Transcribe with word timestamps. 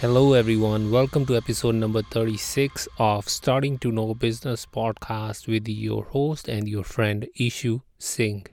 Hello, 0.00 0.32
everyone. 0.32 0.90
Welcome 0.90 1.26
to 1.26 1.36
episode 1.36 1.74
number 1.74 2.00
36 2.00 2.88
of 2.98 3.28
Starting 3.28 3.76
to 3.80 3.92
Know 3.92 4.14
Business 4.14 4.64
podcast 4.64 5.46
with 5.46 5.68
your 5.68 6.04
host 6.04 6.48
and 6.48 6.66
your 6.66 6.84
friend 6.84 7.28
Ishu 7.38 7.82
Singh. 7.98 8.46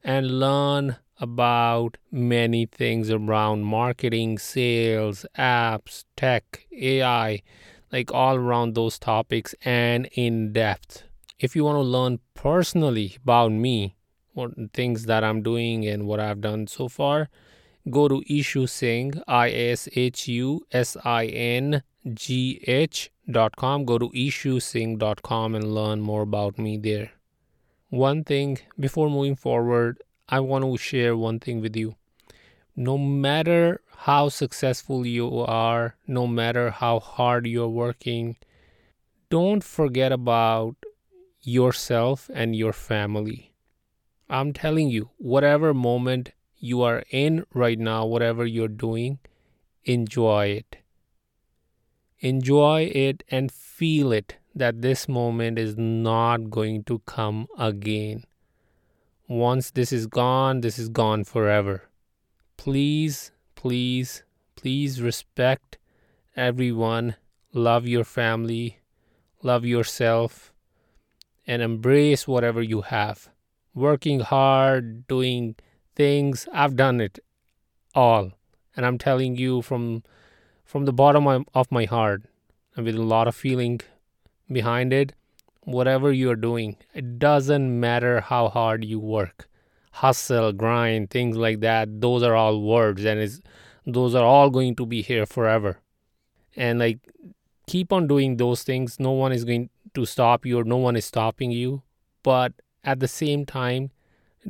and 0.03 0.41
learn 0.41 0.97
about 1.19 1.97
many 2.11 2.65
things 2.65 3.09
around 3.09 3.63
marketing, 3.63 4.37
sales, 4.37 5.25
apps, 5.37 6.05
tech, 6.15 6.65
AI, 6.71 7.41
like 7.91 8.11
all 8.11 8.35
around 8.35 8.75
those 8.75 8.99
topics 8.99 9.55
and 9.63 10.09
in 10.13 10.51
depth. 10.51 11.03
If 11.39 11.55
you 11.55 11.63
want 11.63 11.77
to 11.77 11.81
learn 11.81 12.19
personally 12.33 13.17
about 13.23 13.51
me, 13.51 13.95
what 14.33 14.51
things 14.73 15.05
that 15.05 15.23
I'm 15.23 15.41
doing 15.41 15.85
and 15.87 16.05
what 16.05 16.19
I've 16.19 16.41
done 16.41 16.67
so 16.67 16.87
far, 16.89 17.29
go 17.89 18.07
to 18.07 18.21
Ishu 18.29 18.67
Singh, 18.67 19.21
I 19.27 19.49
S 19.49 19.87
H 19.95 20.27
U 20.27 20.65
S 20.71 20.97
I 21.03 21.25
N 21.25 21.83
G 22.13 22.61
H 22.67 23.11
dot 23.29 23.55
com. 23.55 23.85
Go 23.85 23.97
to 23.97 24.09
ishusingh.com 24.09 25.55
and 25.55 25.73
learn 25.73 26.01
more 26.01 26.21
about 26.21 26.57
me 26.57 26.77
there. 26.77 27.11
One 27.89 28.23
thing 28.23 28.59
before 28.79 29.09
moving 29.09 29.35
forward, 29.35 30.01
I 30.27 30.39
want 30.39 30.65
to 30.65 30.77
share 30.77 31.15
one 31.15 31.39
thing 31.39 31.61
with 31.61 31.75
you. 31.75 31.95
No 32.75 32.97
matter 32.97 33.81
how 33.97 34.29
successful 34.29 35.05
you 35.05 35.39
are, 35.39 35.95
no 36.07 36.25
matter 36.27 36.71
how 36.71 36.99
hard 36.99 37.45
you're 37.45 37.67
working, 37.67 38.35
don't 39.29 39.63
forget 39.63 40.11
about 40.11 40.75
yourself 41.41 42.29
and 42.33 42.55
your 42.55 42.73
family. 42.73 43.53
I'm 44.27 44.51
telling 44.51 44.89
you, 44.89 45.11
whatever 45.17 45.73
moment 45.73 46.31
you 46.57 46.81
are 46.81 47.03
in 47.11 47.45
right 47.53 47.77
now, 47.77 48.05
whatever 48.05 48.45
you're 48.45 48.67
doing, 48.67 49.19
enjoy 49.83 50.47
it. 50.47 50.77
Enjoy 52.19 52.89
it 52.93 53.23
and 53.29 53.51
feel 53.51 54.11
it 54.11 54.37
that 54.55 54.81
this 54.81 55.07
moment 55.07 55.59
is 55.59 55.77
not 55.77 56.49
going 56.49 56.83
to 56.85 56.99
come 57.05 57.47
again. 57.57 58.23
Once 59.27 59.71
this 59.71 59.91
is 59.91 60.05
gone, 60.05 60.61
this 60.61 60.77
is 60.77 60.87
gone 60.87 61.23
forever. 61.23 61.89
Please, 62.57 63.31
please, 63.55 64.23
please 64.55 65.01
respect 65.01 65.79
everyone, 66.35 67.15
love 67.51 67.87
your 67.87 68.03
family, 68.03 68.79
love 69.41 69.65
yourself, 69.65 70.53
and 71.47 71.61
embrace 71.61 72.27
whatever 72.27 72.61
you 72.61 72.81
have. 72.81 73.29
Working 73.73 74.19
hard, 74.19 75.07
doing 75.07 75.55
things, 75.95 76.47
I've 76.53 76.75
done 76.75 77.01
it 77.01 77.17
all. 77.95 78.31
And 78.75 78.85
I'm 78.85 78.97
telling 78.97 79.37
you 79.37 79.61
from 79.61 80.03
from 80.63 80.85
the 80.85 80.93
bottom 80.93 81.45
of 81.53 81.71
my 81.71 81.85
heart 81.85 82.23
and 82.75 82.85
with 82.85 82.95
a 82.95 83.01
lot 83.01 83.27
of 83.27 83.35
feeling 83.35 83.79
behind 84.51 84.91
it, 84.91 85.13
whatever 85.65 86.11
you're 86.11 86.35
doing, 86.35 86.77
it 86.93 87.19
doesn't 87.19 87.79
matter 87.79 88.21
how 88.21 88.47
hard 88.49 88.85
you 88.85 88.99
work. 88.99 89.49
Hustle, 89.91 90.53
grind, 90.53 91.09
things 91.09 91.37
like 91.37 91.59
that, 91.61 92.01
those 92.01 92.23
are 92.23 92.35
all 92.35 92.61
words 92.61 93.03
and 93.03 93.19
it's, 93.19 93.41
those 93.85 94.15
are 94.15 94.23
all 94.23 94.49
going 94.49 94.75
to 94.75 94.85
be 94.85 95.01
here 95.01 95.25
forever. 95.25 95.79
And 96.55 96.79
like 96.79 96.99
keep 97.67 97.91
on 97.91 98.07
doing 98.07 98.37
those 98.37 98.63
things. 98.63 98.99
No 98.99 99.11
one 99.11 99.31
is 99.31 99.43
going 99.43 99.69
to 99.93 100.05
stop 100.05 100.45
you 100.45 100.59
or 100.59 100.63
no 100.63 100.77
one 100.77 100.95
is 100.95 101.05
stopping 101.05 101.51
you. 101.51 101.81
But 102.23 102.53
at 102.83 102.99
the 102.99 103.07
same 103.07 103.45
time, 103.45 103.91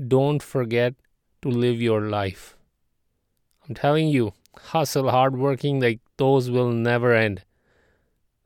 don't 0.08 0.44
forget 0.44 0.96
to 1.42 1.50
live 1.50 1.82
your 1.82 2.02
life. 2.02 2.58
I'm 3.68 3.76
telling 3.76 4.10
you, 4.10 4.34
hustle, 4.58 5.10
hard 5.10 5.38
working, 5.38 5.80
like 5.80 6.00
those 6.18 6.50
will 6.50 6.72
never 6.72 7.14
end 7.14 7.44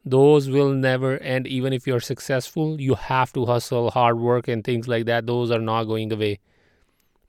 those 0.05 0.49
will 0.49 0.73
never 0.73 1.17
end. 1.17 1.47
Even 1.47 1.73
if 1.73 1.85
you're 1.85 1.99
successful 1.99 2.79
you 2.79 2.95
have 2.95 3.33
to 3.33 3.45
hustle 3.45 3.91
hard 3.91 4.19
work 4.19 4.47
and 4.47 4.63
things 4.63 4.87
like 4.87 5.05
that. 5.05 5.25
Those 5.25 5.51
are 5.51 5.59
not 5.59 5.85
going 5.85 6.11
away. 6.11 6.39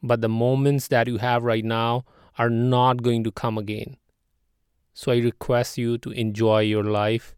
But 0.03 0.20
the 0.20 0.28
moments 0.28 0.88
that 0.88 1.06
you 1.06 1.19
have 1.19 1.42
right 1.42 1.64
now 1.64 2.04
are 2.38 2.50
not 2.50 3.03
going 3.03 3.25
to 3.25 3.32
come 3.32 3.59
again. 3.59 3.97
So 4.94 5.12
i 5.12 5.19
request 5.19 5.78
you 5.78 5.98
to 5.98 6.10
enjoy 6.10 6.60
your 6.60 6.84
life 6.84 7.34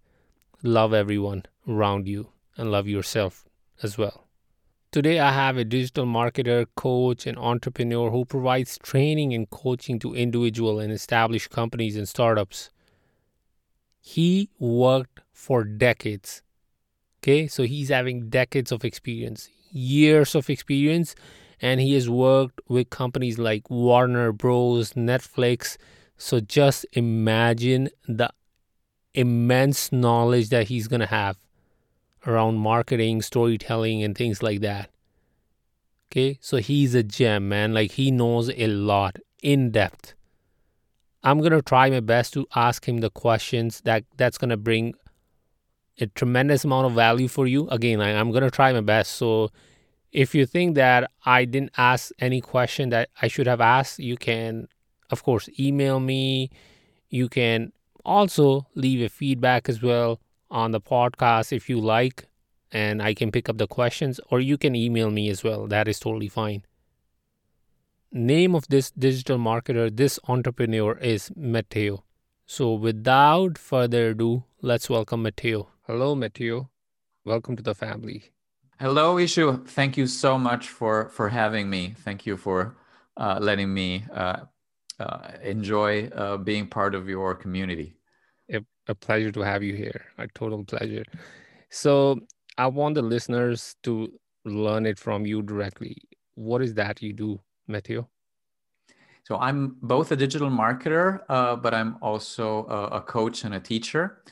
love 0.62 0.94
everyone 0.94 1.44
around 1.68 2.06
you 2.08 2.28
and 2.56 2.70
love 2.70 2.86
yourself 2.86 3.44
as 3.82 3.98
well. 3.98 4.26
Today 4.90 5.18
i 5.18 5.32
have 5.32 5.56
a 5.56 5.64
digital 5.64 6.04
marketer 6.04 6.66
coach 6.76 7.26
and 7.26 7.38
entrepreneur 7.38 8.10
who 8.10 8.24
provides 8.24 8.78
training 8.78 9.34
and 9.34 9.48
coaching 9.50 9.98
to 10.00 10.14
individual 10.14 10.78
and 10.78 10.92
established 10.92 11.50
companies 11.50 11.96
and 11.96 12.08
startups 12.08 12.70
he 14.02 14.50
worked 14.58 15.20
for 15.32 15.62
decades. 15.62 16.42
Okay, 17.22 17.46
so 17.46 17.62
he's 17.62 17.88
having 17.88 18.28
decades 18.28 18.72
of 18.72 18.84
experience, 18.84 19.48
years 19.70 20.34
of 20.34 20.50
experience, 20.50 21.14
and 21.60 21.80
he 21.80 21.94
has 21.94 22.10
worked 22.10 22.60
with 22.68 22.90
companies 22.90 23.38
like 23.38 23.70
Warner 23.70 24.32
Bros., 24.32 24.94
Netflix. 24.94 25.76
So 26.16 26.40
just 26.40 26.84
imagine 26.94 27.90
the 28.08 28.30
immense 29.14 29.92
knowledge 29.92 30.48
that 30.48 30.66
he's 30.66 30.88
going 30.88 31.00
to 31.00 31.06
have 31.06 31.38
around 32.26 32.56
marketing, 32.56 33.22
storytelling, 33.22 34.02
and 34.02 34.18
things 34.18 34.42
like 34.42 34.60
that. 34.62 34.90
Okay, 36.10 36.38
so 36.40 36.56
he's 36.56 36.96
a 36.96 37.04
gem, 37.04 37.48
man. 37.48 37.72
Like 37.72 37.92
he 37.92 38.10
knows 38.10 38.50
a 38.50 38.66
lot 38.66 39.18
in 39.42 39.70
depth. 39.70 40.14
I'm 41.24 41.40
gonna 41.40 41.62
try 41.62 41.88
my 41.88 42.00
best 42.00 42.32
to 42.34 42.46
ask 42.54 42.86
him 42.86 42.98
the 42.98 43.10
questions 43.10 43.80
that 43.82 44.04
that's 44.16 44.38
gonna 44.38 44.56
bring 44.56 44.94
a 46.00 46.06
tremendous 46.06 46.64
amount 46.64 46.86
of 46.86 46.92
value 46.94 47.28
for 47.28 47.46
you. 47.46 47.68
Again, 47.68 48.00
I, 48.00 48.18
I'm 48.18 48.32
gonna 48.32 48.50
try 48.50 48.72
my 48.72 48.80
best. 48.80 49.12
So 49.12 49.50
if 50.10 50.34
you 50.34 50.46
think 50.46 50.74
that 50.74 51.10
I 51.24 51.44
didn't 51.44 51.72
ask 51.76 52.10
any 52.18 52.40
question 52.40 52.90
that 52.90 53.08
I 53.20 53.28
should 53.28 53.46
have 53.46 53.60
asked, 53.60 53.98
you 53.98 54.16
can, 54.16 54.68
of 55.10 55.22
course, 55.22 55.48
email 55.58 56.00
me. 56.00 56.50
You 57.08 57.28
can 57.28 57.72
also 58.04 58.66
leave 58.74 59.00
a 59.00 59.08
feedback 59.08 59.68
as 59.68 59.80
well 59.80 60.20
on 60.50 60.72
the 60.72 60.80
podcast 60.80 61.52
if 61.52 61.70
you 61.70 61.78
like, 61.78 62.26
and 62.72 63.00
I 63.00 63.14
can 63.14 63.30
pick 63.30 63.48
up 63.48 63.58
the 63.58 63.68
questions, 63.68 64.18
or 64.30 64.40
you 64.40 64.58
can 64.58 64.74
email 64.74 65.10
me 65.10 65.30
as 65.30 65.44
well. 65.44 65.66
That 65.68 65.88
is 65.88 66.00
totally 66.00 66.28
fine 66.28 66.64
name 68.12 68.54
of 68.54 68.68
this 68.68 68.90
digital 68.90 69.38
marketer, 69.38 69.94
this 69.94 70.18
entrepreneur 70.28 70.98
is 70.98 71.30
Matteo. 71.34 72.04
So 72.46 72.74
without 72.74 73.56
further 73.56 74.10
ado, 74.10 74.44
let's 74.60 74.90
welcome 74.90 75.22
Matteo. 75.22 75.68
Hello, 75.86 76.14
Matteo. 76.14 76.70
Welcome 77.24 77.56
to 77.56 77.62
the 77.62 77.74
family. 77.74 78.24
Hello, 78.78 79.16
Ishu. 79.16 79.66
Thank 79.66 79.96
you 79.96 80.06
so 80.06 80.38
much 80.38 80.68
for 80.68 81.08
for 81.08 81.28
having 81.28 81.70
me. 81.70 81.94
Thank 81.98 82.26
you 82.26 82.36
for 82.36 82.76
uh, 83.16 83.38
letting 83.40 83.72
me 83.72 84.04
uh, 84.12 84.40
uh, 84.98 85.28
enjoy 85.42 86.08
uh, 86.08 86.36
being 86.36 86.66
part 86.66 86.94
of 86.94 87.08
your 87.08 87.34
community. 87.34 87.94
A, 88.52 88.60
a 88.88 88.94
pleasure 88.94 89.30
to 89.32 89.40
have 89.40 89.62
you 89.62 89.74
here. 89.74 90.04
A 90.18 90.26
total 90.28 90.64
pleasure. 90.64 91.04
So 91.70 92.20
I 92.58 92.66
want 92.66 92.96
the 92.96 93.02
listeners 93.02 93.76
to 93.84 94.12
learn 94.44 94.84
it 94.84 94.98
from 94.98 95.24
you 95.26 95.42
directly. 95.42 95.96
What 96.34 96.60
is 96.60 96.74
that 96.74 97.00
you 97.00 97.12
do? 97.12 97.40
Matteo? 97.72 98.08
So 99.24 99.38
I'm 99.38 99.76
both 99.82 100.12
a 100.12 100.16
digital 100.16 100.50
marketer, 100.50 101.20
uh, 101.28 101.56
but 101.56 101.72
I'm 101.74 101.96
also 102.02 102.66
a, 102.66 102.96
a, 102.96 103.00
coach 103.00 103.44
and 103.44 103.54
a 103.54 103.60
teacher. 103.60 104.22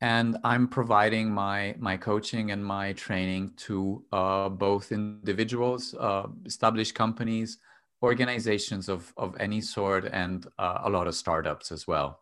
And 0.00 0.36
I'm 0.44 0.68
providing 0.68 1.30
my, 1.30 1.74
my 1.78 1.96
coaching 1.96 2.52
and 2.52 2.64
my 2.64 2.92
training 2.92 3.52
to 3.66 4.04
uh, 4.12 4.48
both 4.48 4.92
individuals, 4.92 5.94
uh, 5.94 6.26
established 6.44 6.94
companies, 6.94 7.58
organizations 8.02 8.88
of, 8.88 9.12
of 9.16 9.34
any 9.40 9.60
sort, 9.60 10.04
and 10.04 10.46
uh, 10.58 10.82
a 10.84 10.90
lot 10.90 11.06
of 11.06 11.14
startups 11.14 11.72
as 11.72 11.86
well. 11.86 12.20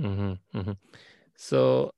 Mm-hmm, 0.00 0.58
mm-hmm. 0.58 0.72
So 1.36 1.90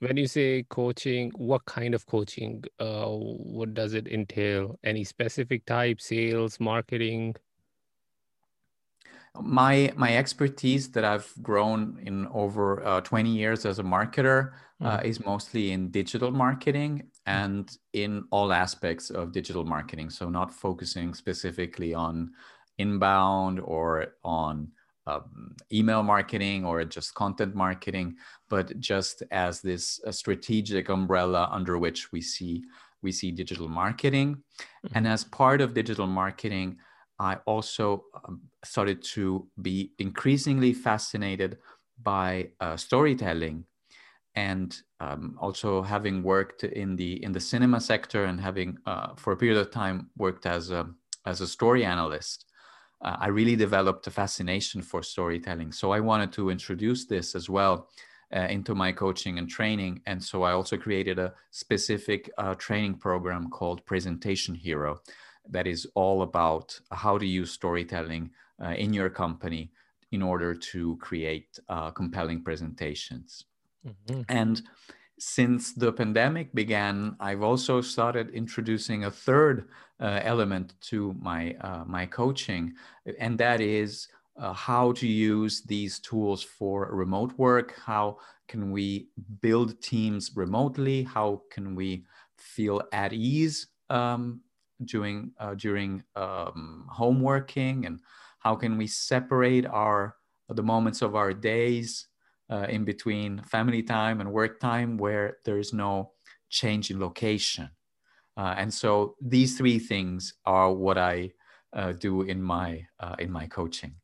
when 0.00 0.16
you 0.16 0.26
say 0.26 0.64
coaching, 0.68 1.32
what 1.36 1.64
kind 1.64 1.94
of 1.94 2.06
coaching? 2.06 2.64
Uh, 2.78 3.06
what 3.06 3.74
does 3.74 3.94
it 3.94 4.08
entail? 4.08 4.78
Any 4.84 5.04
specific 5.04 5.64
type, 5.66 6.00
sales, 6.00 6.60
marketing? 6.60 7.34
my 9.40 9.92
my 9.96 10.16
expertise 10.16 10.90
that 10.90 11.04
I've 11.04 11.32
grown 11.42 12.00
in 12.04 12.26
over 12.28 12.84
uh, 12.84 13.00
20 13.00 13.30
years 13.30 13.64
as 13.66 13.78
a 13.78 13.82
marketer 13.82 14.52
uh, 14.82 14.98
mm. 14.98 15.04
is 15.04 15.24
mostly 15.24 15.72
in 15.72 15.90
digital 15.90 16.30
marketing 16.30 17.08
and 17.26 17.70
in 17.92 18.24
all 18.30 18.52
aspects 18.52 19.10
of 19.10 19.32
digital 19.32 19.64
marketing. 19.64 20.10
So 20.10 20.28
not 20.28 20.52
focusing 20.52 21.14
specifically 21.14 21.94
on 21.94 22.32
inbound 22.78 23.60
or 23.60 24.14
on 24.24 24.68
um, 25.08 25.54
email 25.72 26.02
marketing 26.02 26.64
or 26.64 26.84
just 26.84 27.14
content 27.14 27.54
marketing, 27.54 28.16
but 28.48 28.78
just 28.78 29.22
as 29.30 29.60
this 29.60 30.00
strategic 30.10 30.88
umbrella 30.88 31.48
under 31.50 31.78
which 31.78 32.12
we 32.12 32.20
see 32.20 32.62
we 33.00 33.12
see 33.12 33.30
digital 33.30 33.68
marketing. 33.68 34.36
Mm-hmm. 34.36 34.96
And 34.96 35.06
as 35.06 35.22
part 35.22 35.60
of 35.60 35.72
digital 35.72 36.06
marketing, 36.06 36.78
I 37.18 37.36
also 37.46 38.04
um, 38.24 38.40
started 38.64 39.02
to 39.14 39.46
be 39.62 39.92
increasingly 39.98 40.72
fascinated 40.72 41.58
by 42.02 42.50
uh, 42.60 42.76
storytelling 42.76 43.64
and 44.34 44.76
um, 45.00 45.36
also 45.40 45.82
having 45.82 46.22
worked 46.22 46.64
in 46.64 46.96
the 46.96 47.22
in 47.24 47.32
the 47.32 47.40
cinema 47.40 47.80
sector 47.80 48.24
and 48.24 48.40
having 48.40 48.78
uh, 48.86 49.14
for 49.16 49.32
a 49.32 49.36
period 49.36 49.58
of 49.58 49.70
time 49.70 50.10
worked 50.16 50.46
as 50.46 50.70
a 50.70 50.88
as 51.26 51.40
a 51.40 51.46
story 51.46 51.84
analyst 51.84 52.47
uh, 53.02 53.16
i 53.20 53.28
really 53.28 53.56
developed 53.56 54.06
a 54.06 54.10
fascination 54.10 54.82
for 54.82 55.02
storytelling 55.02 55.72
so 55.72 55.92
i 55.92 56.00
wanted 56.00 56.32
to 56.32 56.50
introduce 56.50 57.06
this 57.06 57.34
as 57.34 57.48
well 57.48 57.88
uh, 58.34 58.40
into 58.40 58.74
my 58.74 58.92
coaching 58.92 59.38
and 59.38 59.48
training 59.48 60.00
and 60.06 60.22
so 60.22 60.42
i 60.42 60.52
also 60.52 60.76
created 60.76 61.18
a 61.18 61.32
specific 61.50 62.30
uh, 62.38 62.54
training 62.54 62.94
program 62.94 63.48
called 63.50 63.84
presentation 63.86 64.54
hero 64.54 65.00
that 65.50 65.66
is 65.66 65.86
all 65.94 66.22
about 66.22 66.78
how 66.92 67.18
to 67.18 67.26
use 67.26 67.50
storytelling 67.50 68.30
uh, 68.62 68.70
in 68.70 68.92
your 68.92 69.08
company 69.08 69.70
in 70.12 70.22
order 70.22 70.54
to 70.54 70.96
create 70.96 71.58
uh, 71.68 71.90
compelling 71.90 72.42
presentations. 72.42 73.44
Mm-hmm. 73.86 74.22
And 74.28 74.62
since 75.18 75.72
the 75.72 75.92
pandemic 75.92 76.54
began, 76.54 77.16
I've 77.20 77.42
also 77.42 77.80
started 77.80 78.30
introducing 78.30 79.04
a 79.04 79.10
third 79.10 79.68
uh, 80.00 80.20
element 80.22 80.74
to 80.82 81.14
my 81.20 81.54
uh, 81.60 81.84
my 81.86 82.06
coaching, 82.06 82.74
and 83.18 83.36
that 83.38 83.60
is 83.60 84.08
uh, 84.38 84.52
how 84.52 84.92
to 84.92 85.06
use 85.06 85.62
these 85.62 85.98
tools 85.98 86.42
for 86.42 86.88
remote 86.92 87.32
work. 87.36 87.74
How 87.84 88.18
can 88.46 88.70
we 88.70 89.08
build 89.40 89.80
teams 89.82 90.32
remotely? 90.36 91.02
How 91.02 91.42
can 91.50 91.74
we 91.74 92.04
feel 92.36 92.82
at 92.92 93.12
ease 93.12 93.66
um, 93.90 94.40
during 94.84 95.32
uh, 95.38 95.54
during 95.54 96.04
um, 96.16 96.86
home 96.88 97.20
working 97.20 97.86
and 97.86 98.00
how 98.38 98.54
can 98.54 98.78
we 98.78 98.86
separate 98.86 99.66
our 99.66 100.16
the 100.48 100.62
moments 100.62 101.02
of 101.02 101.14
our 101.14 101.32
days 101.32 102.06
uh, 102.50 102.66
in 102.68 102.84
between 102.84 103.42
family 103.42 103.82
time 103.82 104.20
and 104.20 104.32
work 104.32 104.60
time 104.60 104.96
where 104.96 105.38
there 105.44 105.58
is 105.58 105.72
no 105.72 106.12
change 106.48 106.90
in 106.90 106.98
location. 106.98 107.68
Uh, 108.36 108.54
and 108.56 108.72
so 108.72 109.16
these 109.20 109.58
three 109.58 109.78
things 109.78 110.34
are 110.46 110.72
what 110.72 110.96
i 110.96 111.30
uh, 111.74 111.92
do 111.92 112.22
in 112.22 112.42
my 112.42 112.86
uh, 113.00 113.14
in 113.18 113.30
my 113.30 113.46
coaching. 113.46 113.94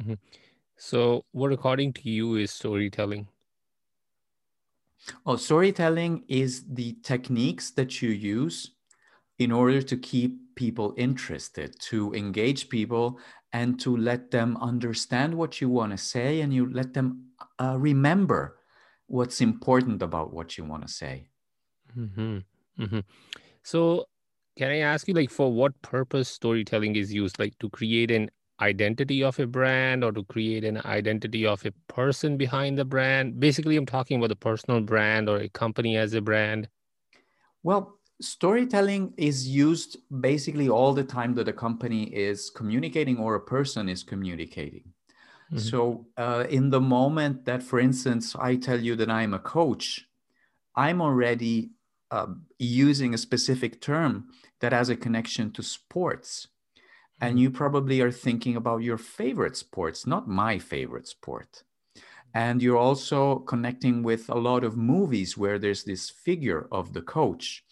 Mm-hmm. 0.00 0.14
so 0.76 1.24
what 1.30 1.52
according 1.52 1.92
to 1.92 2.10
you 2.10 2.36
is 2.36 2.50
storytelling? 2.50 3.28
Well 5.24 5.38
storytelling 5.38 6.24
is 6.28 6.64
the 6.66 6.96
techniques 7.02 7.70
that 7.72 8.00
you 8.00 8.10
use 8.10 8.72
in 9.38 9.52
order 9.52 9.82
to 9.82 9.96
keep 9.96 10.54
people 10.54 10.94
interested, 10.96 11.78
to 11.80 12.14
engage 12.14 12.68
people, 12.68 13.18
and 13.52 13.78
to 13.80 13.96
let 13.96 14.30
them 14.30 14.56
understand 14.60 15.34
what 15.34 15.60
you 15.60 15.68
want 15.68 15.92
to 15.92 15.98
say, 15.98 16.40
and 16.40 16.52
you 16.54 16.72
let 16.72 16.94
them 16.94 17.24
uh, 17.60 17.76
remember 17.78 18.58
what's 19.06 19.40
important 19.40 20.02
about 20.02 20.32
what 20.32 20.56
you 20.56 20.64
want 20.64 20.86
to 20.86 20.92
say. 20.92 21.28
Mm-hmm. 21.96 22.38
Mm-hmm. 22.80 23.00
So, 23.62 24.06
can 24.56 24.70
I 24.70 24.78
ask 24.78 25.08
you, 25.08 25.14
like, 25.14 25.30
for 25.30 25.52
what 25.52 25.80
purpose 25.82 26.28
storytelling 26.28 26.96
is 26.96 27.12
used? 27.12 27.38
Like, 27.38 27.58
to 27.58 27.68
create 27.70 28.10
an 28.10 28.30
identity 28.60 29.22
of 29.22 29.38
a 29.40 29.46
brand 29.46 30.04
or 30.04 30.12
to 30.12 30.24
create 30.24 30.64
an 30.64 30.80
identity 30.84 31.44
of 31.44 31.64
a 31.66 31.72
person 31.88 32.36
behind 32.36 32.78
the 32.78 32.84
brand? 32.84 33.40
Basically, 33.40 33.76
I'm 33.76 33.86
talking 33.86 34.18
about 34.18 34.28
the 34.28 34.36
personal 34.36 34.80
brand 34.80 35.28
or 35.28 35.38
a 35.38 35.48
company 35.48 35.96
as 35.96 36.14
a 36.14 36.20
brand. 36.20 36.68
Well, 37.62 37.98
storytelling 38.20 39.14
is 39.16 39.48
used 39.48 39.98
basically 40.20 40.68
all 40.68 40.94
the 40.94 41.04
time 41.04 41.34
that 41.34 41.48
a 41.48 41.52
company 41.52 42.04
is 42.04 42.50
communicating 42.50 43.18
or 43.18 43.34
a 43.34 43.40
person 43.40 43.88
is 43.88 44.02
communicating. 44.02 44.93
Mm-hmm. 45.54 45.68
So, 45.68 46.06
uh, 46.16 46.46
in 46.50 46.70
the 46.70 46.80
moment 46.80 47.44
that, 47.44 47.62
for 47.62 47.78
instance, 47.78 48.34
I 48.34 48.56
tell 48.56 48.80
you 48.80 48.96
that 48.96 49.10
I'm 49.10 49.34
a 49.34 49.38
coach, 49.38 50.06
I'm 50.74 51.00
already 51.00 51.70
uh, 52.10 52.26
using 52.58 53.14
a 53.14 53.18
specific 53.18 53.80
term 53.80 54.26
that 54.60 54.72
has 54.72 54.88
a 54.88 54.96
connection 54.96 55.52
to 55.52 55.62
sports. 55.62 56.48
And 57.20 57.34
mm-hmm. 57.34 57.38
you 57.38 57.50
probably 57.50 58.00
are 58.00 58.10
thinking 58.10 58.56
about 58.56 58.82
your 58.82 58.98
favorite 58.98 59.56
sports, 59.56 60.06
not 60.06 60.26
my 60.28 60.58
favorite 60.58 61.06
sport. 61.06 61.62
And 62.34 62.60
you're 62.60 62.76
also 62.76 63.38
connecting 63.38 64.02
with 64.02 64.28
a 64.28 64.34
lot 64.34 64.64
of 64.64 64.76
movies 64.76 65.38
where 65.38 65.60
there's 65.60 65.84
this 65.84 66.10
figure 66.10 66.66
of 66.72 66.92
the 66.92 67.02
coach. 67.02 67.64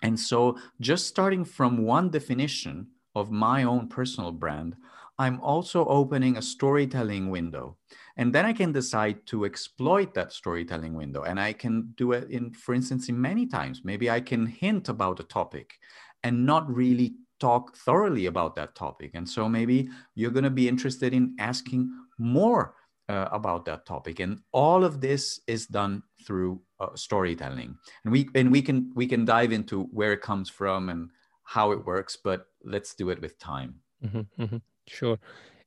And 0.00 0.18
so, 0.18 0.56
just 0.80 1.08
starting 1.08 1.44
from 1.44 1.84
one 1.84 2.10
definition 2.10 2.86
of 3.16 3.32
my 3.32 3.64
own 3.64 3.88
personal 3.88 4.30
brand, 4.30 4.76
I'm 5.20 5.38
also 5.42 5.84
opening 5.84 6.38
a 6.38 6.42
storytelling 6.42 7.28
window. 7.28 7.76
And 8.16 8.34
then 8.34 8.46
I 8.46 8.54
can 8.54 8.72
decide 8.72 9.26
to 9.26 9.44
exploit 9.44 10.14
that 10.14 10.32
storytelling 10.32 10.94
window. 10.94 11.24
And 11.24 11.38
I 11.38 11.52
can 11.52 11.92
do 11.96 12.12
it 12.12 12.30
in, 12.30 12.52
for 12.54 12.74
instance, 12.74 13.10
in 13.10 13.20
many 13.20 13.46
times. 13.46 13.82
Maybe 13.84 14.08
I 14.08 14.20
can 14.20 14.46
hint 14.46 14.88
about 14.88 15.20
a 15.20 15.24
topic 15.24 15.78
and 16.22 16.46
not 16.46 16.74
really 16.74 17.16
talk 17.38 17.76
thoroughly 17.76 18.26
about 18.26 18.56
that 18.56 18.74
topic. 18.74 19.10
And 19.12 19.28
so 19.28 19.46
maybe 19.46 19.90
you're 20.14 20.30
going 20.30 20.44
to 20.44 20.58
be 20.62 20.68
interested 20.68 21.12
in 21.12 21.36
asking 21.38 21.90
more 22.18 22.74
uh, 23.10 23.28
about 23.30 23.66
that 23.66 23.84
topic. 23.84 24.20
And 24.20 24.40
all 24.52 24.84
of 24.84 25.02
this 25.02 25.40
is 25.46 25.66
done 25.66 26.02
through 26.26 26.62
uh, 26.80 26.94
storytelling 26.94 27.76
and 28.04 28.12
we 28.12 28.26
and 28.34 28.50
we 28.50 28.62
can 28.62 28.90
we 28.94 29.06
can 29.06 29.26
dive 29.26 29.52
into 29.52 29.84
where 29.92 30.14
it 30.14 30.22
comes 30.22 30.48
from 30.48 30.88
and 30.88 31.10
how 31.44 31.72
it 31.72 31.84
works 31.84 32.16
but 32.16 32.46
let's 32.64 32.94
do 32.94 33.10
it 33.10 33.20
with 33.20 33.38
time 33.38 33.74
mm-hmm, 34.02 34.42
mm-hmm. 34.42 34.56
Sure. 34.86 35.18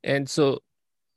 And 0.02 0.28
so 0.28 0.60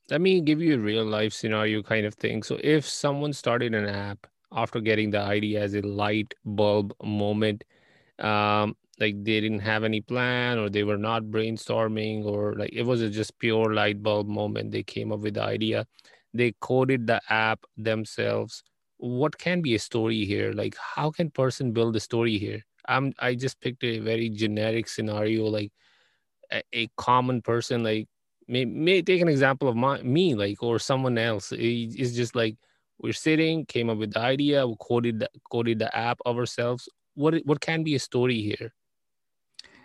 let 0.09 0.21
me 0.21 0.41
give 0.41 0.61
you 0.61 0.75
a 0.75 0.79
real 0.79 1.05
life 1.05 1.33
scenario 1.33 1.83
kind 1.83 2.05
of 2.05 2.15
thing. 2.15 2.43
So 2.43 2.59
if 2.63 2.87
someone 2.87 3.33
started 3.33 3.75
an 3.75 3.87
app 3.87 4.27
after 4.53 4.81
getting 4.81 5.11
the 5.11 5.21
idea 5.21 5.61
as 5.63 5.75
a 5.75 5.81
light 5.81 6.33
bulb 6.45 6.93
moment 7.03 7.63
um 8.19 8.77
like 8.99 9.15
they 9.25 9.41
didn't 9.41 9.59
have 9.59 9.83
any 9.83 10.01
plan 10.01 10.59
or 10.59 10.69
they 10.69 10.83
were 10.83 10.97
not 10.97 11.23
brainstorming 11.23 12.25
or 12.25 12.55
like 12.55 12.71
it 12.73 12.83
was 12.83 13.01
just 13.11 13.37
pure 13.39 13.73
light 13.73 14.03
bulb 14.03 14.27
moment 14.27 14.71
they 14.71 14.83
came 14.83 15.11
up 15.11 15.19
with 15.21 15.35
the 15.35 15.43
idea 15.43 15.85
they 16.33 16.53
coded 16.61 17.07
the 17.07 17.21
app 17.29 17.61
themselves. 17.77 18.63
What 18.97 19.37
can 19.37 19.61
be 19.61 19.75
a 19.75 19.79
story 19.79 20.25
here? 20.25 20.53
Like 20.53 20.75
how 20.95 21.11
can 21.11 21.31
person 21.31 21.71
build 21.71 21.95
a 21.95 21.99
story 21.99 22.37
here? 22.37 22.61
I'm 22.87 23.13
i 23.19 23.35
just 23.35 23.59
picked 23.61 23.83
a 23.83 23.99
very 23.99 24.29
generic 24.29 24.87
scenario 24.87 25.45
like 25.45 25.71
a, 26.51 26.61
a 26.73 26.87
common 26.97 27.41
person 27.41 27.83
like 27.83 28.07
may, 28.47 28.65
may 28.65 29.01
take 29.01 29.21
an 29.21 29.27
example 29.27 29.67
of 29.67 29.75
my 29.75 30.01
me 30.01 30.35
like 30.35 30.61
or 30.61 30.79
someone 30.79 31.17
else 31.17 31.51
it's 31.51 32.13
just 32.13 32.35
like 32.35 32.55
we're 32.99 33.13
sitting 33.13 33.65
came 33.65 33.89
up 33.89 33.97
with 33.97 34.13
the 34.13 34.19
idea 34.19 34.65
we 34.65 34.75
coded 34.79 35.19
the, 35.19 35.29
coded 35.51 35.79
the 35.79 35.95
app 35.95 36.19
of 36.25 36.37
ourselves 36.37 36.89
what 37.15 37.35
what 37.45 37.59
can 37.61 37.83
be 37.83 37.95
a 37.95 37.99
story 37.99 38.41
here 38.41 38.73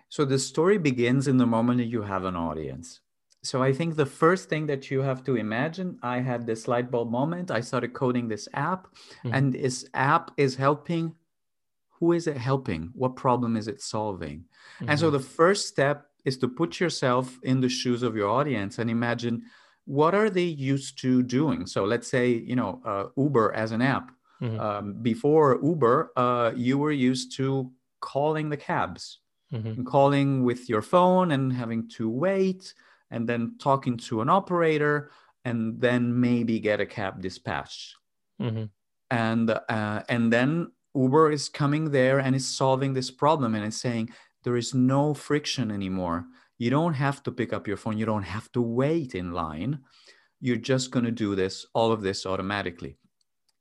so 0.08 0.24
the 0.24 0.38
story 0.38 0.78
begins 0.78 1.28
in 1.28 1.36
the 1.36 1.46
moment 1.46 1.78
that 1.78 1.86
you 1.86 2.02
have 2.02 2.24
an 2.24 2.36
audience 2.36 3.00
so 3.44 3.62
I 3.62 3.72
think 3.72 3.96
the 3.96 4.06
first 4.06 4.48
thing 4.48 4.66
that 4.66 4.90
you 4.90 5.00
have 5.02 5.24
to 5.24 5.34
imagine, 5.34 5.98
I 6.02 6.20
had 6.20 6.46
this 6.46 6.68
light 6.68 6.90
bulb 6.90 7.10
moment. 7.10 7.50
I 7.50 7.60
started 7.60 7.92
coding 7.92 8.28
this 8.28 8.48
app, 8.54 8.86
mm-hmm. 8.86 9.34
and 9.34 9.52
this 9.52 9.84
app 9.94 10.30
is 10.36 10.54
helping. 10.54 11.14
Who 11.98 12.12
is 12.12 12.26
it 12.26 12.36
helping? 12.36 12.90
What 12.94 13.16
problem 13.16 13.56
is 13.56 13.66
it 13.66 13.80
solving? 13.80 14.44
Mm-hmm. 14.76 14.90
And 14.90 14.98
so 14.98 15.06
mm-hmm. 15.06 15.16
the 15.16 15.22
first 15.22 15.66
step 15.66 16.06
is 16.24 16.38
to 16.38 16.48
put 16.48 16.80
yourself 16.80 17.38
in 17.42 17.60
the 17.60 17.68
shoes 17.68 18.02
of 18.02 18.16
your 18.16 18.28
audience 18.28 18.78
and 18.78 18.90
imagine 18.90 19.42
what 19.84 20.14
are 20.14 20.30
they 20.30 20.44
used 20.44 21.00
to 21.00 21.22
doing. 21.22 21.66
So 21.66 21.84
let's 21.84 22.08
say 22.08 22.30
you 22.30 22.56
know 22.56 22.80
uh, 22.84 23.06
Uber 23.16 23.52
as 23.54 23.72
an 23.72 23.82
app. 23.82 24.10
Mm-hmm. 24.40 24.60
Um, 24.60 24.94
before 25.02 25.60
Uber, 25.62 26.12
uh, 26.16 26.52
you 26.56 26.76
were 26.78 26.90
used 26.92 27.36
to 27.36 27.70
calling 28.00 28.50
the 28.50 28.56
cabs, 28.56 29.20
mm-hmm. 29.52 29.84
calling 29.84 30.42
with 30.42 30.68
your 30.68 30.82
phone 30.82 31.30
and 31.30 31.52
having 31.52 31.88
to 31.90 32.10
wait 32.10 32.74
and 33.12 33.28
then 33.28 33.54
talking 33.60 33.96
to 33.96 34.20
an 34.20 34.28
operator 34.28 35.10
and 35.44 35.80
then 35.80 36.20
maybe 36.20 36.58
get 36.58 36.80
a 36.80 36.86
cab 36.86 37.20
dispatched. 37.20 37.96
Mm-hmm. 38.40 38.64
and 39.10 39.50
uh, 39.50 40.02
and 40.08 40.32
then 40.32 40.72
Uber 40.94 41.30
is 41.30 41.48
coming 41.48 41.90
there 41.90 42.18
and 42.18 42.34
is 42.34 42.48
solving 42.48 42.92
this 42.94 43.10
problem 43.10 43.54
and 43.54 43.64
is 43.64 43.80
saying 43.80 44.10
there 44.44 44.56
is 44.56 44.74
no 44.74 45.14
friction 45.14 45.70
anymore. 45.70 46.26
You 46.58 46.70
don't 46.70 46.94
have 46.94 47.22
to 47.24 47.32
pick 47.32 47.52
up 47.52 47.66
your 47.66 47.76
phone. 47.76 47.98
You 47.98 48.06
don't 48.06 48.22
have 48.22 48.50
to 48.52 48.62
wait 48.62 49.14
in 49.14 49.32
line. 49.32 49.80
You're 50.40 50.56
just 50.56 50.90
going 50.90 51.04
to 51.04 51.10
do 51.10 51.34
this, 51.34 51.66
all 51.74 51.92
of 51.92 52.02
this 52.02 52.26
automatically. 52.26 52.96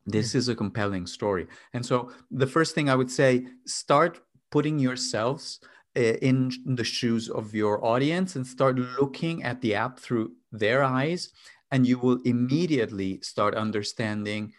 This 0.05 0.33
mm. 0.33 0.35
is 0.35 0.49
a 0.49 0.55
compelling 0.55 1.07
story. 1.07 1.47
And 1.73 1.85
so 1.85 2.11
the 2.29 2.47
first 2.47 2.75
thing 2.75 2.89
I 2.89 2.95
would 2.95 3.11
say, 3.11 3.45
start 3.65 4.21
putting 4.49 4.79
yourselves 4.79 5.59
uh, 5.95 6.17
in 6.21 6.51
the 6.65 6.83
shoes 6.83 7.29
of 7.29 7.53
your 7.53 7.83
audience 7.83 8.35
and 8.35 8.45
start 8.45 8.77
looking 8.77 9.43
at 9.43 9.61
the 9.61 9.75
app 9.75 9.99
through 9.99 10.31
their 10.51 10.83
eyes 10.83 11.31
and 11.71 11.87
you 11.87 11.97
will 11.97 12.19
immediately 12.25 13.19
start 13.21 13.55
understanding 13.55 14.53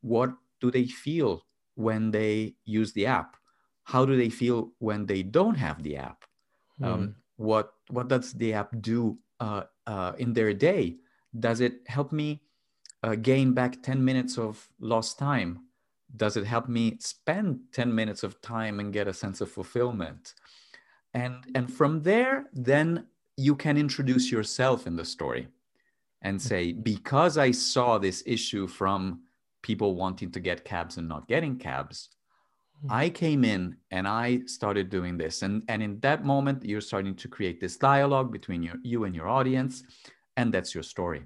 what 0.00 0.30
do 0.60 0.70
they 0.70 0.86
feel 0.86 1.44
when 1.74 2.10
they 2.10 2.54
use 2.64 2.92
the 2.92 3.06
app 3.06 3.36
how 3.84 4.04
do 4.04 4.16
they 4.16 4.28
feel 4.28 4.72
when 4.78 5.06
they 5.06 5.22
don't 5.22 5.56
have 5.56 5.82
the 5.82 5.96
app 5.96 6.24
mm. 6.80 6.86
um, 6.86 7.14
what 7.36 7.72
what 7.88 8.08
does 8.08 8.32
the 8.34 8.52
app 8.52 8.70
do 8.80 9.18
uh, 9.40 9.62
uh, 9.86 10.12
in 10.18 10.32
their 10.32 10.52
day 10.52 10.96
does 11.38 11.60
it 11.60 11.80
help 11.86 12.12
me 12.12 12.42
uh, 13.02 13.14
gain 13.14 13.52
back 13.52 13.82
10 13.82 14.04
minutes 14.04 14.38
of 14.38 14.68
lost 14.80 15.18
time 15.18 15.60
does 16.16 16.36
it 16.36 16.44
help 16.44 16.68
me 16.68 16.96
spend 16.98 17.60
10 17.72 17.94
minutes 17.94 18.22
of 18.22 18.40
time 18.42 18.80
and 18.80 18.92
get 18.92 19.08
a 19.08 19.12
sense 19.12 19.40
of 19.40 19.50
fulfillment 19.50 20.34
and 21.14 21.36
and 21.54 21.72
from 21.72 22.02
there 22.02 22.46
then 22.52 23.06
you 23.36 23.56
can 23.56 23.76
introduce 23.76 24.30
yourself 24.30 24.86
in 24.86 24.96
the 24.96 25.04
story 25.04 25.48
and 26.22 26.38
mm. 26.38 26.42
say 26.42 26.72
because 26.72 27.38
i 27.38 27.50
saw 27.50 27.96
this 27.96 28.22
issue 28.26 28.66
from 28.66 29.20
people 29.62 29.94
wanting 29.94 30.30
to 30.32 30.40
get 30.40 30.64
cabs 30.64 30.96
and 30.96 31.08
not 31.08 31.28
getting 31.28 31.56
cabs. 31.56 32.08
Mm-hmm. 32.84 32.92
I 32.92 33.10
came 33.10 33.44
in 33.44 33.76
and 33.90 34.08
I 34.08 34.40
started 34.46 34.88
doing 34.88 35.18
this. 35.18 35.42
And, 35.42 35.62
and 35.68 35.82
in 35.82 36.00
that 36.00 36.24
moment, 36.24 36.64
you're 36.64 36.80
starting 36.80 37.14
to 37.16 37.28
create 37.28 37.60
this 37.60 37.76
dialogue 37.76 38.32
between 38.32 38.62
your, 38.62 38.76
you 38.82 39.04
and 39.04 39.14
your 39.14 39.28
audience. 39.28 39.82
And 40.36 40.52
that's 40.52 40.74
your 40.74 40.82
story. 40.82 41.24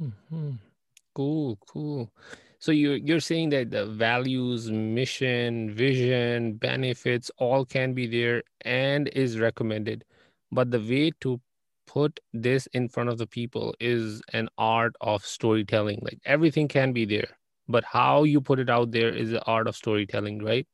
Mm-hmm. 0.00 0.52
Cool, 1.14 1.58
cool. 1.66 2.12
So 2.58 2.72
you're 2.72 2.96
you're 2.96 3.20
saying 3.20 3.50
that 3.50 3.70
the 3.70 3.86
values, 3.86 4.70
mission, 4.70 5.74
vision, 5.74 6.54
benefits 6.54 7.30
all 7.38 7.64
can 7.64 7.94
be 7.94 8.06
there 8.06 8.42
and 8.60 9.08
is 9.08 9.38
recommended, 9.38 10.04
but 10.52 10.70
the 10.70 10.78
way 10.78 11.10
to 11.22 11.40
put 11.86 12.20
this 12.34 12.66
in 12.74 12.88
front 12.88 13.08
of 13.08 13.16
the 13.16 13.26
people 13.26 13.74
is 13.80 14.22
an 14.34 14.48
art 14.58 14.94
of 15.00 15.24
storytelling. 15.24 16.00
Like 16.02 16.20
everything 16.26 16.68
can 16.68 16.92
be 16.92 17.06
there, 17.06 17.28
but 17.66 17.82
how 17.82 18.24
you 18.24 18.42
put 18.42 18.58
it 18.58 18.68
out 18.68 18.90
there 18.90 19.08
is 19.08 19.30
the 19.30 19.42
art 19.46 19.66
of 19.66 19.74
storytelling 19.74 20.44
right 20.44 20.68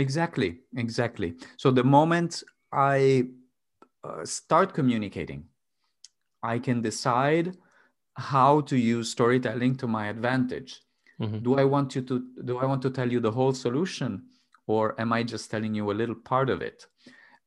exactly 0.00 0.50
exactly. 0.76 1.34
So 1.56 1.70
the 1.70 1.84
moment 1.84 2.42
i 2.72 3.24
uh, 4.04 4.24
start 4.24 4.74
communicating 4.74 5.44
i 6.42 6.58
can 6.58 6.80
decide 6.80 7.56
how 8.16 8.60
to 8.62 8.76
use 8.76 9.10
storytelling 9.10 9.76
to 9.76 9.86
my 9.86 10.08
advantage. 10.08 10.72
Mm-hmm. 11.20 11.40
do 11.46 11.50
i 11.62 11.64
want 11.64 11.94
you 11.94 12.02
to 12.10 12.14
do 12.50 12.54
i 12.62 12.64
want 12.70 12.80
to 12.86 12.90
tell 12.98 13.10
you 13.14 13.20
the 13.20 13.34
whole 13.38 13.52
solution 13.52 14.12
or 14.66 14.98
am 15.02 15.12
i 15.12 15.20
just 15.22 15.50
telling 15.50 15.74
you 15.74 15.90
a 15.90 15.98
little 16.00 16.14
part 16.14 16.48
of 16.48 16.62
it? 16.62 16.86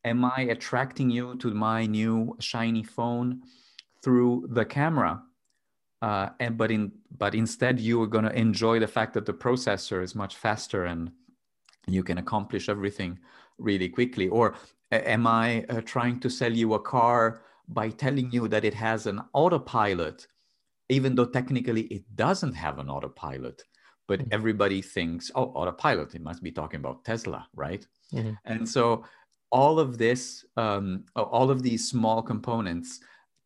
Am 0.03 0.25
i 0.25 0.39
attracting 0.55 1.09
you 1.09 1.35
to 1.37 1.53
my 1.53 1.85
new 1.85 2.35
shiny 2.39 2.83
phone 2.83 3.41
through 4.03 4.47
the 4.57 4.65
camera? 4.65 5.23
Uh, 6.01 6.29
and 6.41 6.57
but 6.57 6.69
in 6.69 6.91
but 7.17 7.33
instead 7.33 7.79
you 7.79 8.01
are 8.01 8.11
going 8.15 8.25
to 8.25 8.37
enjoy 8.37 8.77
the 8.77 8.93
fact 8.97 9.13
that 9.13 9.25
the 9.25 9.39
processor 9.45 10.03
is 10.03 10.13
much 10.23 10.35
faster 10.35 10.83
and 10.83 11.11
you 11.87 12.03
can 12.03 12.17
accomplish 12.17 12.69
everything 12.69 13.19
really 13.57 13.89
quickly 13.89 14.27
or 14.29 14.55
am 14.91 15.27
i 15.27 15.65
uh, 15.69 15.81
trying 15.81 16.19
to 16.19 16.29
sell 16.29 16.51
you 16.51 16.73
a 16.73 16.79
car 16.79 17.41
by 17.67 17.89
telling 17.89 18.31
you 18.31 18.47
that 18.47 18.65
it 18.65 18.73
has 18.73 19.05
an 19.05 19.21
autopilot 19.33 20.27
even 20.89 21.15
though 21.15 21.25
technically 21.25 21.83
it 21.83 22.03
doesn't 22.15 22.53
have 22.53 22.79
an 22.79 22.89
autopilot 22.89 23.63
but 24.07 24.19
mm-hmm. 24.19 24.33
everybody 24.33 24.81
thinks 24.81 25.31
oh 25.35 25.45
autopilot 25.55 26.15
it 26.15 26.21
must 26.21 26.43
be 26.43 26.51
talking 26.51 26.79
about 26.79 27.03
tesla 27.05 27.47
right 27.55 27.85
mm-hmm. 28.13 28.33
and 28.45 28.67
so 28.67 29.03
all 29.51 29.79
of 29.79 29.99
this 29.99 30.43
um, 30.57 31.05
all 31.15 31.51
of 31.51 31.61
these 31.61 31.87
small 31.87 32.23
components 32.23 32.99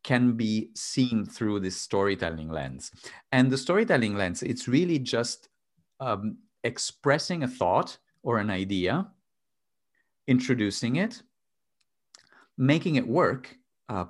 can 0.04 0.32
be 0.32 0.70
seen 0.74 1.26
through 1.26 1.60
this 1.60 1.76
storytelling 1.76 2.48
lens. 2.48 2.90
And 3.32 3.50
the 3.50 3.58
storytelling 3.58 4.16
lens, 4.16 4.42
it's 4.42 4.68
really 4.68 4.98
just 4.98 5.48
um, 6.00 6.38
expressing 6.64 7.42
a 7.42 7.48
thought 7.48 7.98
or 8.28 8.36
an 8.36 8.50
idea, 8.50 9.06
introducing 10.26 10.96
it, 10.96 11.22
making 12.58 12.96
it 12.96 13.08
work, 13.08 13.56
uh, 13.88 14.04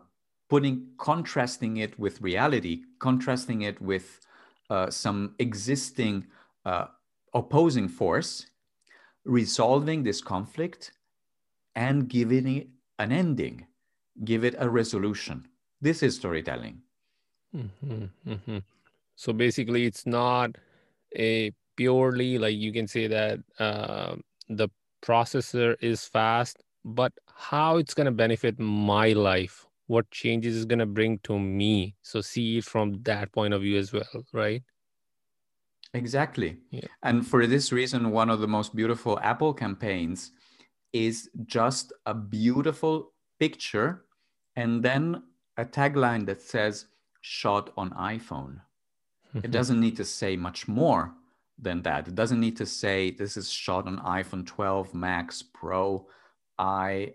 putting, 0.49 0.89
contrasting 0.99 1.77
it 1.77 1.97
with 2.01 2.21
reality, 2.21 2.83
contrasting 2.99 3.63
it 3.63 3.81
with 3.81 4.19
uh, 4.71 4.91
some 4.91 5.37
existing 5.39 6.27
uh, 6.65 6.87
opposing 7.33 7.87
force, 7.87 8.47
resolving 9.25 10.03
this 10.03 10.21
conflict, 10.21 10.91
and 11.77 12.09
giving 12.09 12.57
it 12.57 12.67
an 12.99 13.13
ending, 13.13 13.69
give 14.25 14.43
it 14.43 14.57
a 14.59 14.69
resolution. 14.69 15.47
This 15.81 16.03
is 16.03 16.17
storytelling. 16.17 16.83
Mm-hmm, 17.55 18.07
mm-hmm. 18.27 18.59
So 19.15 19.33
basically, 19.33 19.85
it's 19.85 20.07
not 20.07 20.57
a 21.17 21.53
purely 21.79 22.39
like 22.39 22.57
you 22.57 22.73
can 22.73 22.89
say 22.89 23.07
that 23.07 23.39
uh, 23.61 24.17
the 24.49 24.69
processor 25.01 25.77
is 25.81 26.05
fast, 26.05 26.63
but 26.85 27.13
how 27.33 27.77
it's 27.77 27.95
going 27.95 28.07
to 28.07 28.13
benefit 28.13 28.59
my 28.59 29.13
life, 29.13 29.65
what 29.87 30.11
changes 30.11 30.57
is 30.57 30.65
going 30.65 30.81
to 30.81 30.87
bring 30.87 31.21
to 31.21 31.39
me. 31.39 31.95
So 32.03 32.21
see 32.21 32.59
it 32.59 32.65
from 32.65 33.01
that 33.05 33.31
point 33.33 33.55
of 33.55 33.63
view 33.63 33.79
as 33.79 33.93
well, 33.93 34.25
right? 34.33 34.63
Exactly. 35.95 36.59
Yeah. 36.71 36.89
And 37.05 37.27
for 37.27 37.47
this 37.47 37.71
reason, 37.73 38.11
one 38.11 38.29
of 38.29 38.41
the 38.41 38.49
most 38.49 38.75
beautiful 38.75 39.19
Apple 39.21 39.55
campaigns 39.55 40.33
is 40.93 41.31
just 41.47 41.93
a 42.07 42.13
beautiful 42.13 43.13
picture 43.39 44.03
and 44.57 44.83
then 44.83 45.23
a 45.57 45.65
tagline 45.65 46.27
that 46.27 46.43
says 46.43 46.87
shot 47.21 47.73
on 47.77 47.91
iPhone. 47.91 48.63
it 49.45 49.51
doesn't 49.59 49.81
need 49.81 49.97
to 49.97 50.05
say 50.05 50.37
much 50.37 50.67
more 50.67 51.15
than 51.61 51.83
that. 51.83 52.09
It 52.09 52.15
doesn't 52.15 52.41
need 52.41 52.57
to 52.59 52.67
say 52.67 53.11
this 53.11 53.37
is 53.37 53.51
shot 53.51 53.87
on 53.87 53.99
iPhone 53.99 54.47
12 54.47 54.95
Max 54.95 55.43
Pro 55.43 56.07
i21. 56.61 57.13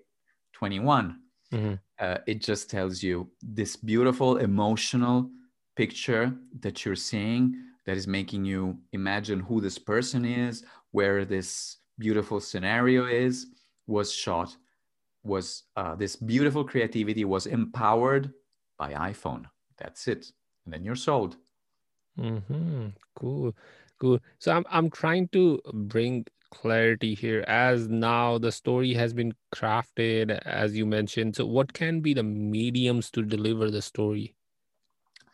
Mm-hmm. 0.54 1.74
Uh, 2.00 2.18
it 2.28 2.42
just 2.42 2.70
tells 2.70 3.04
you 3.04 3.30
this 3.42 3.76
beautiful 3.76 4.38
emotional 4.38 5.30
picture 5.76 6.34
that 6.60 6.84
you're 6.84 6.96
seeing 6.96 7.56
that 7.86 7.98
is 7.98 8.08
making 8.08 8.46
you 8.46 8.78
imagine 8.92 9.40
who 9.40 9.62
this 9.62 9.78
person 9.78 10.26
is, 10.26 10.64
where 10.92 11.26
this 11.26 11.78
beautiful 12.00 12.40
scenario 12.40 13.06
is, 13.06 13.48
was 13.88 14.12
shot 14.14 14.56
was 15.24 15.64
uh, 15.78 15.96
this 15.96 16.16
beautiful 16.16 16.64
creativity 16.64 17.26
was 17.26 17.46
empowered 17.46 18.34
by 18.78 18.94
iPhone. 18.94 19.46
That's 19.78 20.08
it. 20.08 20.32
And 20.66 20.74
then 20.74 20.84
you're 20.84 20.96
sold. 20.96 21.38
Mm-hmm. 22.20 22.88
Cool. 23.16 23.56
Cool. 24.04 24.20
So 24.38 24.52
I'm 24.52 24.66
I'm 24.70 24.90
trying 24.90 25.30
to 25.30 25.62
bring 25.74 26.26
clarity 26.52 27.14
here 27.16 27.46
as 27.48 27.88
now 27.88 28.38
the 28.38 28.52
story 28.52 28.94
has 28.94 29.14
been 29.14 29.34
crafted 29.56 30.40
as 30.46 30.76
you 30.76 30.86
mentioned. 30.86 31.38
So 31.38 31.46
what 31.46 31.72
can 31.72 32.02
be 32.02 32.14
the 32.14 32.24
mediums 32.24 33.10
to 33.12 33.22
deliver 33.22 33.72
the 33.72 33.82
story? 33.82 34.36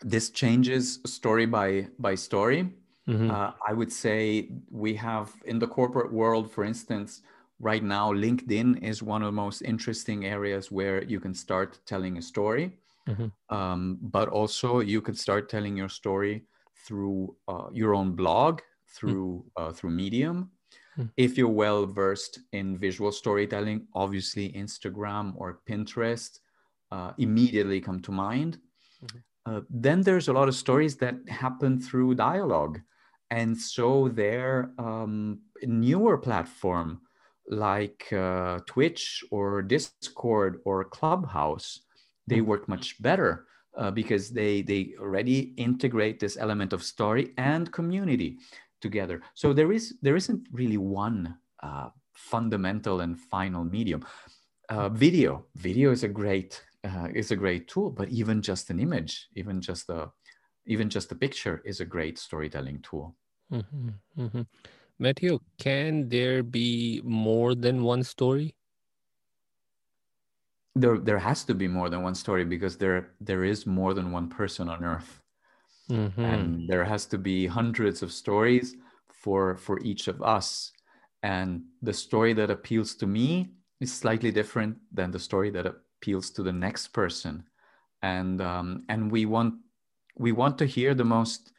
This 0.03 0.29
changes 0.29 0.99
story 1.07 1.47
by 1.47 1.87
by 1.97 2.13
story. 2.13 2.69
Mm-hmm. 3.07 3.31
Uh, 3.31 3.53
I 3.67 3.73
would 3.73 3.91
say 3.91 4.51
we 4.69 4.93
have 4.97 5.33
in 5.45 5.57
the 5.57 5.67
corporate 5.67 6.13
world, 6.13 6.51
for 6.51 6.63
instance, 6.63 7.23
right 7.59 7.83
now 7.83 8.13
linkedin 8.13 8.81
is 8.83 9.01
one 9.01 9.23
of 9.23 9.29
the 9.29 9.41
most 9.45 9.63
interesting 9.63 10.25
areas 10.25 10.71
where 10.71 11.03
you 11.03 11.19
can 11.19 11.33
start 11.33 11.79
telling 11.85 12.17
a 12.17 12.21
story 12.21 12.71
mm-hmm. 13.07 13.27
um, 13.53 13.97
but 14.01 14.29
also 14.29 14.79
you 14.79 15.01
can 15.01 15.13
start 15.13 15.49
telling 15.49 15.75
your 15.75 15.89
story 15.89 16.45
through 16.85 17.35
uh, 17.47 17.67
your 17.71 17.95
own 17.95 18.15
blog 18.15 18.61
through 18.87 19.43
mm-hmm. 19.57 19.69
uh, 19.69 19.71
through 19.71 19.91
medium 19.91 20.49
mm-hmm. 20.97 21.07
if 21.17 21.37
you're 21.37 21.47
well 21.47 21.85
versed 21.85 22.39
in 22.53 22.77
visual 22.77 23.11
storytelling 23.11 23.85
obviously 23.93 24.51
instagram 24.53 25.33
or 25.35 25.59
pinterest 25.69 26.39
uh, 26.91 27.11
immediately 27.17 27.79
come 27.79 28.01
to 28.01 28.11
mind 28.11 28.57
mm-hmm. 29.03 29.17
uh, 29.45 29.61
then 29.69 30.01
there's 30.01 30.27
a 30.27 30.33
lot 30.33 30.47
of 30.47 30.55
stories 30.55 30.95
that 30.97 31.15
happen 31.27 31.79
through 31.79 32.15
dialogue 32.15 32.79
and 33.31 33.55
so 33.55 34.07
their 34.07 34.71
um, 34.79 35.39
newer 35.63 36.17
platform 36.17 36.99
like 37.49 38.11
uh, 38.13 38.59
Twitch 38.65 39.23
or 39.31 39.61
Discord 39.61 40.61
or 40.65 40.85
Clubhouse, 40.85 41.81
they 42.27 42.37
mm-hmm. 42.37 42.45
work 42.45 42.69
much 42.69 43.01
better 43.01 43.45
uh, 43.77 43.91
because 43.91 44.29
they 44.31 44.61
they 44.61 44.93
already 44.99 45.53
integrate 45.57 46.19
this 46.19 46.37
element 46.37 46.73
of 46.73 46.83
story 46.83 47.33
and 47.37 47.71
community. 47.71 48.37
together. 48.81 49.21
So 49.33 49.53
there 49.53 49.71
is 49.71 49.95
there 50.01 50.15
isn't 50.15 50.47
really 50.51 50.77
one 50.77 51.37
uh, 51.61 51.89
fundamental 52.13 53.01
and 53.01 53.19
final 53.19 53.63
medium. 53.63 54.05
Uh, 54.69 54.89
video, 54.89 55.45
video 55.55 55.91
is 55.91 56.03
a 56.03 56.07
great 56.07 56.61
uh, 56.83 57.07
is 57.13 57.31
a 57.31 57.35
great 57.35 57.67
tool, 57.67 57.89
but 57.89 58.09
even 58.09 58.41
just 58.41 58.69
an 58.69 58.79
image, 58.79 59.27
even 59.35 59.61
just 59.61 59.89
a 59.89 60.11
even 60.65 60.89
just 60.89 61.11
a 61.11 61.15
picture 61.15 61.61
is 61.65 61.79
a 61.79 61.85
great 61.85 62.17
storytelling 62.19 62.79
tool. 62.81 63.15
Mm-hmm, 63.51 63.89
mm-hmm. 64.19 64.41
Matthew, 64.99 65.39
can 65.57 66.09
there 66.09 66.43
be 66.43 67.01
more 67.03 67.55
than 67.55 67.83
one 67.83 68.03
story? 68.03 68.55
There, 70.75 70.97
there 70.97 71.19
has 71.19 71.43
to 71.45 71.53
be 71.53 71.67
more 71.67 71.89
than 71.89 72.03
one 72.03 72.15
story 72.15 72.45
because 72.45 72.77
there, 72.77 73.11
there 73.19 73.43
is 73.43 73.65
more 73.65 73.93
than 73.93 74.11
one 74.11 74.29
person 74.29 74.69
on 74.69 74.83
Earth, 74.83 75.21
mm-hmm. 75.89 76.23
and 76.23 76.69
there 76.69 76.85
has 76.85 77.05
to 77.07 77.17
be 77.17 77.47
hundreds 77.47 78.01
of 78.01 78.11
stories 78.11 78.75
for 79.11 79.57
for 79.57 79.79
each 79.81 80.07
of 80.07 80.21
us. 80.21 80.71
And 81.21 81.63
the 81.81 81.93
story 81.93 82.33
that 82.33 82.49
appeals 82.49 82.95
to 82.95 83.07
me 83.07 83.49
is 83.81 83.93
slightly 83.93 84.31
different 84.31 84.77
than 84.93 85.11
the 85.11 85.19
story 85.19 85.49
that 85.49 85.65
appeals 85.65 86.29
to 86.31 86.43
the 86.43 86.53
next 86.53 86.87
person, 86.87 87.43
and 88.01 88.41
um, 88.41 88.85
and 88.87 89.11
we 89.11 89.25
want 89.25 89.55
we 90.19 90.31
want 90.31 90.57
to 90.59 90.65
hear 90.65 90.93
the 90.93 91.05
most 91.05 91.51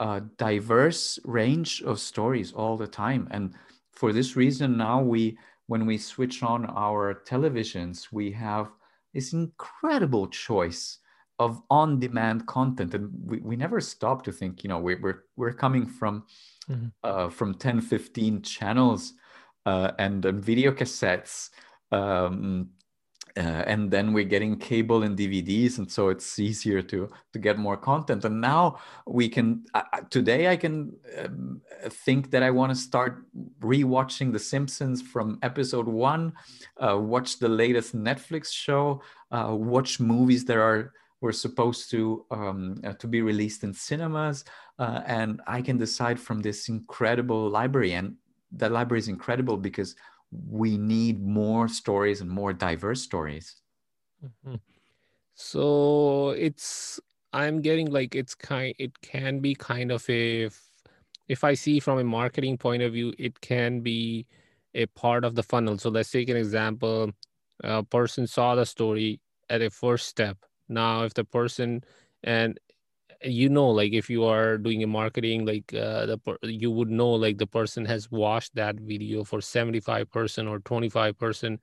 uh, 0.00 0.20
diverse 0.36 1.18
range 1.24 1.82
of 1.82 2.00
stories 2.00 2.52
all 2.52 2.76
the 2.76 2.86
time. 2.86 3.28
And 3.30 3.54
for 3.92 4.12
this 4.12 4.36
reason, 4.36 4.76
now 4.76 5.00
we, 5.02 5.38
when 5.68 5.86
we 5.86 5.98
switch 5.98 6.42
on 6.42 6.66
our 6.66 7.22
televisions, 7.26 8.08
we 8.10 8.32
have 8.32 8.70
this 9.14 9.32
incredible 9.32 10.26
choice 10.26 10.98
of 11.38 11.62
on-demand 11.70 12.46
content, 12.46 12.94
and 12.94 13.10
we, 13.24 13.38
we 13.38 13.54
never 13.54 13.80
stop 13.80 14.24
to 14.24 14.32
think. 14.32 14.64
You 14.64 14.68
know, 14.70 14.78
we, 14.78 14.96
we're 14.96 15.24
we're 15.36 15.52
coming 15.52 15.86
from 15.86 16.24
mm-hmm. 16.68 16.88
uh, 17.04 17.28
from 17.28 17.54
10, 17.54 17.80
15 17.82 18.42
channels 18.42 19.12
uh, 19.66 19.92
and, 19.98 20.24
and 20.24 20.44
video 20.44 20.72
cassettes. 20.72 21.50
Um, 21.92 22.70
uh, 23.36 23.64
and 23.66 23.90
then 23.90 24.12
we're 24.12 24.24
getting 24.24 24.56
cable 24.58 25.02
and 25.02 25.16
DVDs, 25.16 25.78
and 25.78 25.90
so 25.90 26.08
it's 26.08 26.38
easier 26.38 26.82
to 26.82 27.08
to 27.32 27.38
get 27.38 27.58
more 27.58 27.76
content. 27.76 28.24
And 28.24 28.40
now 28.40 28.78
we 29.06 29.28
can. 29.28 29.64
Uh, 29.74 29.82
today, 30.10 30.48
I 30.48 30.56
can 30.56 30.92
um, 31.18 31.60
think 31.88 32.30
that 32.30 32.42
I 32.42 32.50
want 32.50 32.70
to 32.70 32.76
start 32.76 33.24
rewatching 33.60 34.32
The 34.32 34.38
Simpsons 34.38 35.02
from 35.02 35.38
episode 35.42 35.88
one, 35.88 36.32
uh, 36.76 36.98
watch 36.98 37.38
the 37.38 37.48
latest 37.48 37.96
Netflix 37.96 38.52
show, 38.52 39.02
uh, 39.30 39.54
watch 39.54 40.00
movies 40.00 40.44
that 40.46 40.56
are 40.56 40.92
were 41.20 41.32
supposed 41.32 41.90
to 41.90 42.24
um, 42.30 42.80
uh, 42.84 42.92
to 42.94 43.06
be 43.06 43.22
released 43.22 43.64
in 43.64 43.74
cinemas, 43.74 44.44
uh, 44.78 45.02
and 45.06 45.40
I 45.46 45.62
can 45.62 45.76
decide 45.76 46.18
from 46.20 46.40
this 46.40 46.68
incredible 46.68 47.50
library. 47.50 47.92
And 47.92 48.16
the 48.52 48.68
library 48.70 49.00
is 49.00 49.08
incredible 49.08 49.56
because 49.56 49.94
we 50.30 50.76
need 50.76 51.22
more 51.22 51.68
stories 51.68 52.20
and 52.20 52.30
more 52.30 52.52
diverse 52.52 53.02
stories. 53.02 53.56
Mm-hmm. 54.24 54.56
So 55.34 56.30
it's 56.30 57.00
I'm 57.32 57.60
getting 57.60 57.90
like 57.90 58.14
it's 58.14 58.34
kind 58.34 58.74
it 58.78 59.00
can 59.00 59.40
be 59.40 59.54
kind 59.54 59.92
of 59.92 60.08
a 60.10 60.50
if 61.28 61.44
I 61.44 61.54
see 61.54 61.78
from 61.78 61.98
a 61.98 62.04
marketing 62.04 62.56
point 62.56 62.82
of 62.82 62.92
view, 62.94 63.12
it 63.18 63.40
can 63.40 63.80
be 63.80 64.26
a 64.74 64.86
part 64.86 65.24
of 65.24 65.34
the 65.34 65.42
funnel. 65.42 65.78
So 65.78 65.90
let's 65.90 66.10
take 66.10 66.28
an 66.28 66.36
example. 66.36 67.12
A 67.62 67.82
person 67.82 68.26
saw 68.26 68.54
the 68.54 68.64
story 68.64 69.20
at 69.50 69.62
a 69.62 69.70
first 69.70 70.08
step. 70.08 70.38
Now, 70.68 71.04
if 71.04 71.14
the 71.14 71.24
person 71.24 71.82
and 72.22 72.58
you 73.22 73.48
know 73.48 73.68
like 73.68 73.92
if 73.92 74.08
you 74.08 74.24
are 74.24 74.56
doing 74.58 74.82
a 74.82 74.86
marketing 74.86 75.44
like 75.44 75.74
uh, 75.74 76.06
the 76.06 76.18
you 76.42 76.70
would 76.70 76.88
know 76.88 77.10
like 77.10 77.38
the 77.38 77.46
person 77.46 77.84
has 77.84 78.10
watched 78.10 78.54
that 78.54 78.76
video 78.76 79.24
for 79.24 79.40
75% 79.40 80.48
or 80.48 80.60
25% 80.60 81.60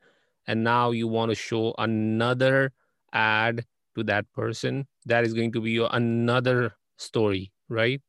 and 0.47 0.63
now 0.63 0.91
you 0.91 1.07
want 1.07 1.29
to 1.29 1.35
show 1.35 1.73
another 1.77 2.73
ad 3.13 3.65
to 3.95 4.03
that 4.03 4.29
person 4.33 4.87
that 5.05 5.23
is 5.23 5.33
going 5.33 5.51
to 5.51 5.61
be 5.61 5.71
your 5.71 5.89
another 5.93 6.75
story 6.97 7.51
right? 7.69 8.01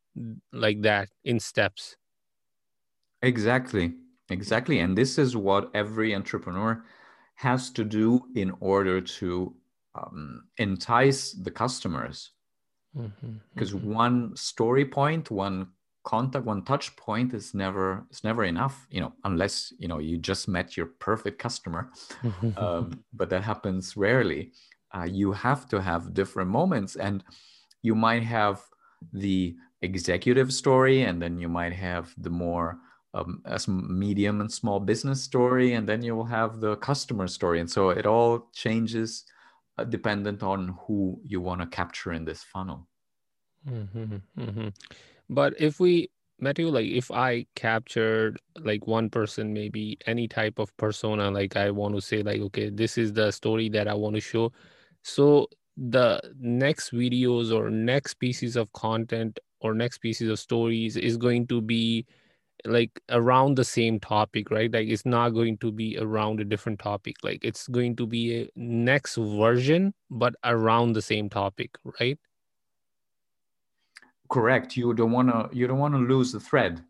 Like 0.51 0.81
that 0.81 1.09
in 1.23 1.39
steps. 1.39 1.95
Exactly 3.21 3.95
exactly 4.29 4.79
and 4.79 4.97
this 4.97 5.17
is 5.17 5.37
what 5.37 5.71
every 5.73 6.13
entrepreneur 6.13 6.83
has 7.35 7.69
to 7.71 7.83
do 7.85 8.27
in 8.35 8.51
order 8.59 8.99
to 8.99 9.55
um, 9.95 10.49
entice 10.57 11.31
the 11.31 11.49
customers 11.51 12.31
because 13.53 13.73
mm-hmm. 13.73 13.93
one 13.93 14.35
story 14.35 14.85
point 14.85 15.29
one 15.29 15.67
contact 16.03 16.45
one 16.45 16.63
touch 16.63 16.95
point 16.95 17.33
is 17.33 17.53
never 17.53 18.05
is 18.09 18.23
never 18.23 18.45
enough 18.45 18.87
you 18.89 19.01
know 19.01 19.11
unless 19.25 19.73
you 19.77 19.89
know 19.89 19.99
you 19.99 20.17
just 20.17 20.47
met 20.47 20.77
your 20.77 20.87
perfect 20.99 21.39
customer. 21.39 21.91
Um, 22.57 23.03
but 23.13 23.29
that 23.29 23.43
happens 23.43 23.97
rarely. 23.97 24.51
Uh, 24.95 25.07
you 25.09 25.33
have 25.33 25.67
to 25.69 25.81
have 25.81 26.13
different 26.13 26.49
moments 26.49 26.95
and 26.95 27.23
you 27.81 27.93
might 27.93 28.23
have 28.23 28.61
the 29.13 29.55
executive 29.81 30.51
story 30.53 31.03
and 31.03 31.21
then 31.21 31.37
you 31.39 31.49
might 31.49 31.73
have 31.73 32.13
the 32.17 32.29
more 32.29 32.77
um, 33.13 33.41
medium 33.67 34.41
and 34.41 34.51
small 34.51 34.79
business 34.79 35.21
story 35.23 35.73
and 35.73 35.87
then 35.87 36.01
you 36.01 36.15
will 36.15 36.25
have 36.25 36.59
the 36.59 36.75
customer 36.77 37.27
story. 37.27 37.59
And 37.59 37.69
so 37.69 37.89
it 37.89 38.05
all 38.05 38.49
changes 38.53 39.25
dependent 39.85 40.43
on 40.43 40.77
who 40.81 41.19
you 41.23 41.41
want 41.41 41.61
to 41.61 41.67
capture 41.67 42.13
in 42.13 42.25
this 42.25 42.43
funnel. 42.43 42.87
Mm-hmm, 43.69 44.15
mm-hmm. 44.39 44.67
But 45.29 45.53
if 45.59 45.79
we, 45.79 46.09
Matthew, 46.39 46.69
like 46.69 46.85
if 46.85 47.11
I 47.11 47.45
captured 47.55 48.39
like 48.59 48.87
one 48.87 49.09
person, 49.09 49.53
maybe 49.53 49.97
any 50.05 50.27
type 50.27 50.59
of 50.59 50.75
persona, 50.77 51.29
like 51.31 51.55
I 51.55 51.71
want 51.71 51.95
to 51.95 52.01
say, 52.01 52.23
like, 52.23 52.41
okay, 52.41 52.69
this 52.69 52.97
is 52.97 53.13
the 53.13 53.31
story 53.31 53.69
that 53.69 53.87
I 53.87 53.93
want 53.93 54.15
to 54.15 54.21
show. 54.21 54.51
So 55.03 55.47
the 55.75 56.21
next 56.39 56.91
videos 56.91 57.55
or 57.55 57.69
next 57.69 58.15
pieces 58.15 58.55
of 58.55 58.71
content 58.73 59.39
or 59.59 59.73
next 59.73 59.99
pieces 59.99 60.29
of 60.29 60.39
stories 60.39 60.97
is 60.97 61.17
going 61.17 61.47
to 61.47 61.61
be 61.61 62.05
like 62.65 63.01
around 63.09 63.55
the 63.55 63.63
same 63.63 63.99
topic 63.99 64.51
right? 64.51 64.71
Like 64.71 64.87
it's 64.87 65.05
not 65.05 65.29
going 65.29 65.57
to 65.59 65.71
be 65.71 65.97
around 65.99 66.39
a 66.39 66.45
different 66.45 66.79
topic. 66.79 67.15
Like 67.23 67.43
it's 67.43 67.67
going 67.67 67.95
to 67.97 68.07
be 68.07 68.41
a 68.41 68.49
next 68.55 69.15
version 69.15 69.93
but 70.09 70.35
around 70.43 70.93
the 70.93 71.01
same 71.01 71.29
topic 71.29 71.77
right? 71.99 72.17
Correct. 74.29 74.75
You 74.75 74.93
don't 74.93 75.11
want 75.11 75.29
to 75.29 75.49
you 75.55 75.67
don't 75.67 75.79
want 75.79 75.93
to 75.93 75.99
lose 75.99 76.31
the 76.31 76.39
thread. 76.39 76.83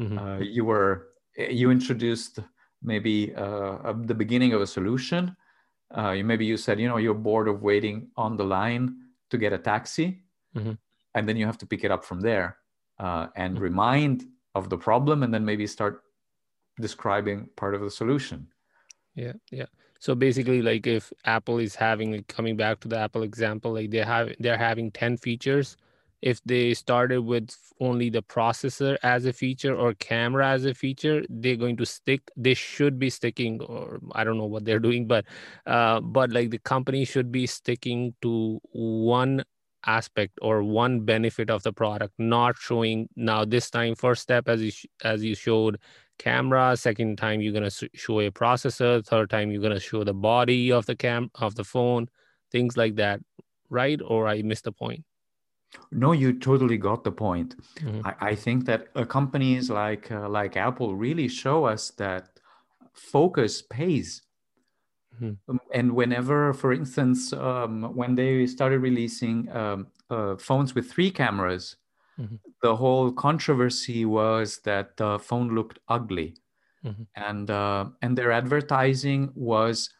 Mm-hmm. 0.00 0.18
uh, 0.18 0.38
you 0.38 0.64
were 0.64 1.08
you 1.36 1.70
introduced 1.70 2.38
maybe 2.82 3.34
uh, 3.34 3.92
the 3.92 4.14
beginning 4.14 4.54
of 4.54 4.62
a 4.62 4.66
solution. 4.66 5.36
Uh, 5.96 6.12
you 6.12 6.24
maybe 6.24 6.46
you 6.46 6.56
said 6.56 6.80
you 6.80 6.88
know 6.88 6.96
you're 6.96 7.14
bored 7.14 7.48
of 7.48 7.62
waiting 7.62 8.08
on 8.16 8.36
the 8.36 8.44
line 8.44 8.96
to 9.30 9.38
get 9.38 9.52
a 9.52 9.58
taxi. 9.58 10.22
Mm-hmm. 10.54 10.72
and 11.14 11.26
then 11.26 11.36
you 11.38 11.46
have 11.46 11.56
to 11.56 11.66
pick 11.66 11.82
it 11.82 11.90
up 11.90 12.04
from 12.04 12.20
there 12.20 12.58
uh, 12.98 13.28
and 13.36 13.54
mm-hmm. 13.54 13.64
remind 13.64 14.24
of 14.54 14.68
the 14.68 14.78
problem 14.78 15.22
and 15.22 15.32
then 15.32 15.44
maybe 15.44 15.66
start 15.66 16.02
describing 16.80 17.48
part 17.56 17.74
of 17.74 17.80
the 17.80 17.90
solution. 17.90 18.46
Yeah 19.14 19.34
yeah. 19.50 19.66
So 20.00 20.14
basically 20.14 20.62
like 20.62 20.86
if 20.86 21.12
apple 21.24 21.58
is 21.58 21.74
having 21.74 22.12
like 22.12 22.28
coming 22.28 22.56
back 22.56 22.80
to 22.80 22.88
the 22.88 22.98
apple 22.98 23.22
example 23.22 23.72
like 23.72 23.90
they 23.90 23.98
have 23.98 24.32
they're 24.38 24.58
having 24.58 24.90
10 24.90 25.16
features. 25.18 25.76
If 26.22 26.40
they 26.44 26.72
started 26.72 27.22
with 27.22 27.56
only 27.80 28.08
the 28.08 28.22
processor 28.22 28.96
as 29.02 29.26
a 29.26 29.32
feature 29.32 29.74
or 29.74 29.92
camera 29.94 30.48
as 30.48 30.64
a 30.64 30.72
feature 30.72 31.24
they're 31.28 31.56
going 31.56 31.76
to 31.76 31.84
stick 31.84 32.30
they 32.36 32.54
should 32.54 32.98
be 32.98 33.10
sticking 33.10 33.60
or 33.62 33.98
i 34.12 34.22
don't 34.22 34.38
know 34.38 34.46
what 34.46 34.64
they're 34.64 34.78
doing 34.88 35.06
but 35.06 35.24
uh 35.66 36.00
but 36.00 36.30
like 36.30 36.50
the 36.50 36.58
company 36.58 37.04
should 37.04 37.32
be 37.32 37.44
sticking 37.46 38.14
to 38.22 38.60
one 38.72 39.42
aspect 39.86 40.38
or 40.42 40.62
one 40.62 41.00
benefit 41.00 41.50
of 41.50 41.62
the 41.62 41.72
product 41.72 42.14
not 42.18 42.56
showing. 42.58 43.08
Now 43.16 43.44
this 43.44 43.70
time 43.70 43.94
first 43.94 44.22
step 44.22 44.48
as 44.48 44.62
you 44.62 44.72
as 45.04 45.24
you 45.24 45.34
showed 45.34 45.78
camera 46.18 46.76
second 46.76 47.16
time 47.16 47.40
you're 47.40 47.52
going 47.52 47.68
to 47.68 47.88
show 47.94 48.20
a 48.20 48.30
processor 48.30 49.04
third 49.04 49.28
time 49.30 49.50
you're 49.50 49.60
going 49.60 49.72
to 49.72 49.80
show 49.80 50.04
the 50.04 50.14
body 50.14 50.70
of 50.70 50.86
the 50.86 50.94
cam 50.94 51.30
of 51.36 51.54
the 51.54 51.64
phone 51.64 52.08
things 52.50 52.76
like 52.76 52.96
that. 52.96 53.20
Right 53.70 54.00
or 54.04 54.28
i 54.28 54.42
missed 54.42 54.64
the 54.64 54.72
point? 54.72 55.04
No 55.90 56.12
you 56.12 56.34
totally 56.38 56.76
got 56.76 57.02
the 57.02 57.12
point. 57.12 57.56
Mm-hmm. 57.76 58.06
I, 58.06 58.14
I, 58.20 58.34
think 58.34 58.66
that 58.66 58.88
uh, 58.94 59.06
companies 59.06 59.70
like 59.70 60.12
uh, 60.12 60.28
like 60.28 60.56
apple 60.56 60.94
really 60.94 61.28
show 61.28 61.64
us 61.64 61.90
that 61.92 62.28
focus 62.92 63.62
pays 63.62 64.22
Mm-hmm. 65.16 65.50
Um, 65.50 65.60
and 65.72 65.92
whenever, 65.92 66.52
for 66.52 66.72
instance, 66.72 67.32
um, 67.32 67.94
when 67.94 68.14
they 68.14 68.46
started 68.46 68.78
releasing 68.78 69.50
um, 69.54 69.88
uh, 70.10 70.36
phones 70.36 70.74
with 70.74 70.90
three 70.90 71.10
cameras, 71.10 71.76
mm-hmm. 72.18 72.36
the 72.62 72.76
whole 72.76 73.12
controversy 73.12 74.04
was 74.04 74.58
that 74.64 74.96
the 74.96 75.18
phone 75.18 75.54
looked 75.54 75.78
ugly, 75.88 76.36
mm-hmm. 76.84 77.02
and 77.16 77.50
uh, 77.50 77.86
and 78.00 78.16
their 78.16 78.32
advertising 78.32 79.30
was 79.34 79.90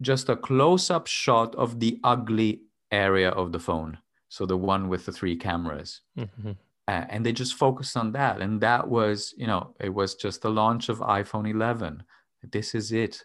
just 0.00 0.28
a 0.28 0.36
close-up 0.36 1.06
shot 1.06 1.54
of 1.56 1.80
the 1.80 1.98
ugly 2.04 2.62
area 2.92 3.30
of 3.30 3.52
the 3.52 3.58
phone, 3.58 3.98
so 4.28 4.46
the 4.46 4.56
one 4.56 4.88
with 4.88 5.06
the 5.06 5.12
three 5.12 5.36
cameras. 5.36 6.02
Mm-hmm. 6.16 6.52
uh, 6.88 7.04
and 7.10 7.24
they 7.24 7.32
just 7.32 7.54
focused 7.54 7.96
on 7.96 8.12
that 8.12 8.40
and 8.40 8.60
that 8.60 8.88
was 8.88 9.34
you 9.36 9.46
know 9.46 9.74
it 9.78 9.92
was 9.92 10.14
just 10.14 10.40
the 10.42 10.50
launch 10.50 10.88
of 10.88 10.98
iphone 11.00 11.48
11 11.48 12.02
this 12.50 12.74
is 12.74 12.92
it 12.92 13.24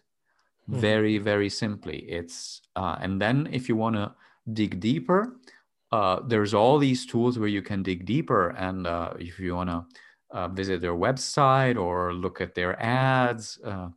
mm-hmm. 0.68 0.80
very 0.80 1.18
very 1.18 1.48
simply 1.48 1.98
it's 2.08 2.62
uh, 2.76 2.96
and 3.00 3.20
then 3.20 3.48
if 3.52 3.68
you 3.68 3.76
want 3.76 3.96
to 3.96 4.12
dig 4.52 4.80
deeper 4.80 5.36
uh, 5.92 6.20
there's 6.26 6.54
all 6.54 6.78
these 6.78 7.06
tools 7.06 7.38
where 7.38 7.48
you 7.48 7.62
can 7.62 7.82
dig 7.82 8.04
deeper 8.04 8.50
and 8.50 8.86
uh, 8.86 9.12
if 9.18 9.38
you 9.38 9.54
want 9.54 9.70
to 9.70 9.84
uh, 10.30 10.48
visit 10.48 10.80
their 10.80 10.94
website 10.94 11.78
or 11.78 12.12
look 12.12 12.40
at 12.40 12.54
their 12.54 12.80
ads 12.82 13.58
uh, 13.64 13.88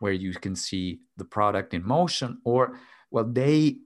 where 0.00 0.12
you 0.12 0.32
can 0.32 0.56
see 0.56 1.00
the 1.16 1.24
product 1.24 1.74
in 1.74 1.86
motion 1.86 2.38
or 2.44 2.78
well 3.10 3.24
they 3.24 3.76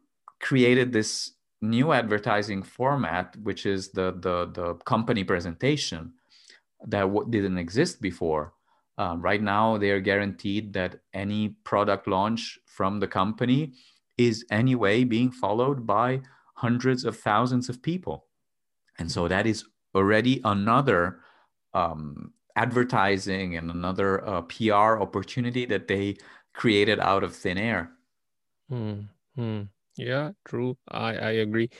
created 0.41 0.93
this 0.93 1.33
new 1.61 1.93
advertising 1.93 2.63
format, 2.63 3.37
which 3.43 3.67
is 3.67 3.91
the 3.91 4.13
the, 4.13 4.51
the 4.53 4.75
company 4.85 5.25
presentation 5.25 6.13
that 6.87 7.03
w- 7.03 7.27
didn't 7.29 7.59
exist 7.59 8.01
before. 8.01 8.53
Uh, 8.99 9.17
right 9.19 9.41
now, 9.41 9.79
they 9.79 9.91
are 9.91 10.01
guaranteed 10.01 10.73
that 10.73 11.01
any 11.15 11.51
product 11.63 12.09
launch 12.09 12.59
from 12.67 12.99
the 12.99 13.07
company 13.07 13.73
is 14.19 14.45
anyway 14.51 15.05
being 15.05 15.31
followed 15.31 15.87
by 15.87 16.21
hundreds 16.55 17.05
of 17.05 17.17
thousands 17.17 17.69
of 17.69 17.81
people, 17.81 18.27
and 18.99 19.11
so 19.11 19.29
that 19.29 19.47
is 19.47 19.65
already 19.95 20.41
another 20.45 21.21
um, 21.75 22.33
advertising 22.57 23.57
and 23.57 23.71
another 23.71 24.27
uh, 24.27 24.43
PR 24.43 24.99
opportunity 24.99 25.65
that 25.65 25.87
they 25.87 26.17
created 26.53 26.99
out 26.99 27.23
of 27.23 27.35
thin 27.35 27.57
air. 27.57 27.93
Mm-hmm. 28.71 29.63
Yeah, 29.97 30.31
true. 30.45 30.77
I 30.91 31.15
I 31.17 31.31
agree. 31.43 31.71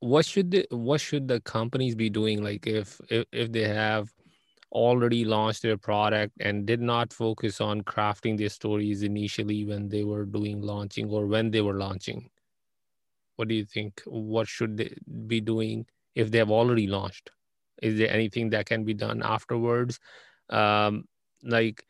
What 0.00 0.24
should 0.24 0.50
the 0.50 0.66
what 0.70 1.00
should 1.00 1.28
the 1.28 1.40
companies 1.40 1.94
be 1.94 2.10
doing? 2.10 2.42
Like 2.42 2.66
if 2.66 3.00
if 3.08 3.26
if 3.32 3.52
they 3.52 3.68
have 3.68 4.12
already 4.72 5.24
launched 5.24 5.62
their 5.62 5.76
product 5.76 6.32
and 6.40 6.66
did 6.66 6.80
not 6.80 7.12
focus 7.12 7.60
on 7.60 7.82
crafting 7.82 8.36
their 8.36 8.48
stories 8.48 9.02
initially 9.02 9.64
when 9.64 9.88
they 9.88 10.04
were 10.04 10.24
doing 10.24 10.60
launching 10.60 11.08
or 11.10 11.26
when 11.26 11.50
they 11.50 11.60
were 11.60 11.74
launching. 11.74 12.30
What 13.36 13.48
do 13.48 13.54
you 13.54 13.64
think? 13.64 14.02
What 14.06 14.48
should 14.48 14.76
they 14.76 14.94
be 15.26 15.40
doing 15.40 15.86
if 16.14 16.30
they 16.30 16.38
have 16.38 16.50
already 16.50 16.86
launched? 16.86 17.30
Is 17.82 17.98
there 17.98 18.10
anything 18.10 18.50
that 18.50 18.66
can 18.66 18.84
be 18.84 18.94
done 18.94 19.22
afterwards? 19.22 20.00
Um, 20.50 21.04
like, 21.42 21.84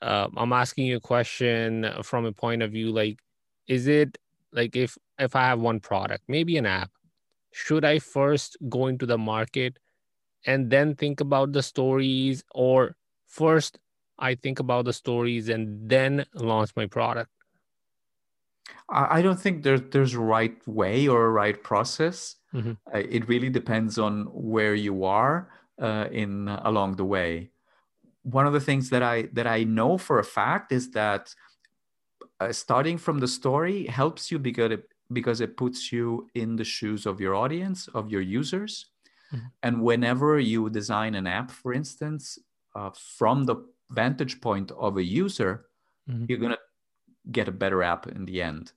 uh, 0.00 0.28
I'm 0.36 0.52
asking 0.52 0.86
you 0.86 0.96
a 0.96 1.00
question 1.00 1.86
from 2.02 2.24
a 2.24 2.32
point 2.32 2.62
of 2.62 2.72
view 2.72 2.90
like, 2.90 3.20
is 3.66 3.86
it 3.86 4.16
like 4.52 4.76
if 4.76 4.96
if 5.18 5.36
i 5.36 5.42
have 5.42 5.60
one 5.60 5.80
product 5.80 6.24
maybe 6.28 6.56
an 6.56 6.66
app 6.66 6.90
should 7.52 7.84
i 7.84 7.98
first 7.98 8.56
go 8.68 8.86
into 8.86 9.06
the 9.06 9.18
market 9.18 9.78
and 10.46 10.70
then 10.70 10.94
think 10.94 11.20
about 11.20 11.52
the 11.52 11.62
stories 11.62 12.44
or 12.54 12.96
first 13.26 13.78
i 14.18 14.34
think 14.34 14.58
about 14.60 14.84
the 14.84 14.92
stories 14.92 15.48
and 15.48 15.88
then 15.88 16.24
launch 16.34 16.70
my 16.76 16.86
product 16.86 17.30
i 18.88 19.20
don't 19.20 19.40
think 19.40 19.62
there's 19.62 19.82
there's 19.90 20.14
a 20.14 20.20
right 20.20 20.56
way 20.66 21.08
or 21.08 21.26
a 21.26 21.30
right 21.30 21.62
process 21.62 22.36
mm-hmm. 22.54 22.72
uh, 22.94 22.98
it 22.98 23.28
really 23.28 23.50
depends 23.50 23.98
on 23.98 24.24
where 24.32 24.74
you 24.74 25.04
are 25.04 25.48
uh, 25.80 26.06
in 26.10 26.48
uh, 26.48 26.60
along 26.64 26.96
the 26.96 27.04
way 27.04 27.50
one 28.22 28.46
of 28.46 28.52
the 28.52 28.60
things 28.60 28.90
that 28.90 29.02
i 29.02 29.22
that 29.32 29.46
i 29.46 29.64
know 29.64 29.98
for 29.98 30.18
a 30.18 30.24
fact 30.24 30.72
is 30.72 30.90
that 30.90 31.34
uh, 32.40 32.52
starting 32.52 32.98
from 32.98 33.18
the 33.18 33.28
story 33.28 33.86
helps 33.86 34.30
you 34.30 34.38
because 34.38 34.72
it, 34.72 34.88
because 35.12 35.40
it 35.40 35.56
puts 35.56 35.92
you 35.92 36.28
in 36.34 36.56
the 36.56 36.64
shoes 36.64 37.06
of 37.06 37.20
your 37.20 37.34
audience, 37.34 37.88
of 37.88 38.10
your 38.10 38.20
users. 38.20 38.86
Mm-hmm. 39.32 39.46
And 39.62 39.82
whenever 39.82 40.38
you 40.38 40.70
design 40.70 41.14
an 41.14 41.26
app, 41.26 41.50
for 41.50 41.72
instance, 41.72 42.38
uh, 42.74 42.90
from 43.18 43.44
the 43.44 43.56
vantage 43.90 44.40
point 44.40 44.70
of 44.72 44.96
a 44.96 45.02
user, 45.02 45.66
mm-hmm. 46.08 46.26
you're 46.28 46.38
gonna 46.38 46.58
get 47.30 47.48
a 47.48 47.52
better 47.52 47.82
app 47.82 48.06
in 48.06 48.24
the 48.24 48.42
end. 48.42 48.72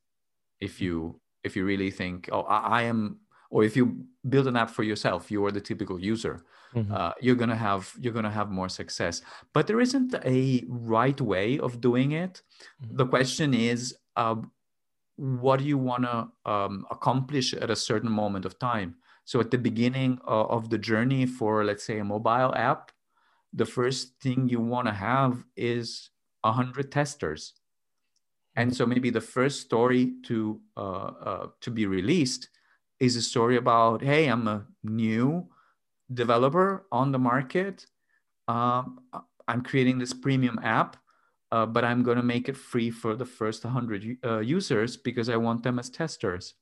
If 0.60 0.82
you 0.82 1.20
if 1.44 1.56
you 1.56 1.66
really 1.66 1.92
think, 1.92 2.30
oh, 2.32 2.42
I, 2.42 2.80
I 2.80 2.82
am, 2.84 3.20
or 3.50 3.64
if 3.64 3.78
you 3.78 4.06
build 4.28 4.48
an 4.48 4.58
app 4.58 4.70
for 4.70 4.84
yourself, 4.84 5.32
you 5.32 5.46
are 5.46 5.52
the 5.52 5.62
typical 5.62 6.00
user 6.00 6.44
mm-hmm. 6.76 6.94
uh, 6.94 7.12
you're 7.22 7.36
gonna 7.36 7.56
have 7.56 7.94
you're 8.00 8.14
gonna 8.14 8.32
have 8.32 8.50
more 8.50 8.70
success 8.70 9.22
but 9.54 9.68
there 9.68 9.80
isn't 9.80 10.14
a 10.26 10.64
right 10.68 11.20
way 11.22 11.60
of 11.60 11.82
doing 11.82 12.12
it 12.12 12.42
mm-hmm. 12.84 12.98
the 12.98 13.06
question 13.06 13.54
is 13.54 13.96
uh, 14.16 14.36
what 15.16 15.60
do 15.60 15.66
you 15.66 15.78
want 15.78 16.04
to 16.04 16.28
um, 16.50 16.86
accomplish 16.92 17.54
at 17.54 17.70
a 17.70 17.76
certain 17.76 18.12
moment 18.12 18.46
of 18.46 18.58
time 18.60 18.96
so 19.30 19.40
at 19.40 19.52
the 19.52 19.58
beginning 19.70 20.12
uh, 20.28 20.46
of 20.56 20.70
the 20.70 20.78
journey 20.90 21.24
for 21.26 21.52
let's 21.70 21.86
say 21.90 22.00
a 22.00 22.12
mobile 22.16 22.54
app 22.56 22.92
the 23.54 23.66
first 23.66 24.04
thing 24.22 24.50
you 24.50 24.60
want 24.60 24.88
to 24.88 24.94
have 24.94 25.44
is 25.56 26.10
100 26.42 26.92
testers 26.92 27.54
and 28.56 28.76
so 28.76 28.86
maybe 28.86 29.10
the 29.10 29.28
first 29.36 29.62
story 29.62 30.04
to 30.24 30.60
uh, 30.78 31.12
uh, 31.30 31.48
to 31.62 31.70
be 31.72 31.86
released 31.86 32.50
is 33.00 33.16
a 33.16 33.22
story 33.22 33.58
about 33.58 34.02
hey 34.02 34.28
i'm 34.28 34.48
a 34.48 34.66
new 34.84 35.48
developer 36.14 36.86
on 36.92 37.12
the 37.12 37.20
market. 37.20 37.86
Um, 38.48 39.02
I'm 39.48 39.62
creating 39.62 40.00
this 40.00 40.14
premium 40.14 40.60
app, 40.64 40.98
uh, 41.52 41.66
but 41.66 41.84
I'm 41.84 42.04
going 42.04 42.18
to 42.18 42.24
make 42.24 42.50
it 42.50 42.58
free 42.58 42.90
for 42.90 43.16
the 43.16 43.26
first 43.26 43.64
100 43.64 44.18
uh, 44.24 44.40
users 44.40 44.98
because 44.98 45.30
I 45.30 45.38
want 45.38 45.64
them 45.64 45.80
as 45.80 45.90
testers. 45.90 46.56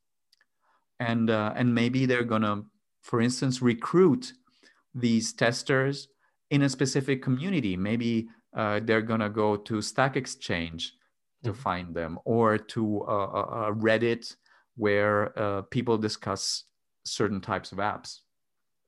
And, 1.00 1.30
uh, 1.30 1.54
and 1.56 1.74
maybe 1.74 2.06
they're 2.06 2.24
going 2.24 2.42
to, 2.42 2.66
for 3.02 3.22
instance, 3.22 3.62
recruit 3.62 4.34
these 4.96 5.34
testers 5.34 6.08
in 6.50 6.64
a 6.64 6.70
specific 6.70 7.22
community. 7.22 7.78
Maybe 7.78 8.28
uh, 8.56 8.80
they're 8.84 9.02
going 9.02 9.20
to 9.20 9.30
go 9.30 9.58
to 9.58 9.82
Stack 9.82 10.18
Exchange 10.18 10.94
to 11.44 11.52
mm-hmm. 11.52 11.62
find 11.62 11.96
them 11.96 12.18
or 12.26 12.58
to 12.58 13.02
uh, 13.04 13.72
Reddit 13.72 14.36
where 14.78 15.38
uh, 15.38 15.64
people 15.64 15.98
discuss 15.98 16.64
certain 17.04 17.42
types 17.42 17.72
of 17.72 17.80
apps. 17.80 18.20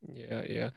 Yeah, 0.08 0.44
yeah. 0.48 0.70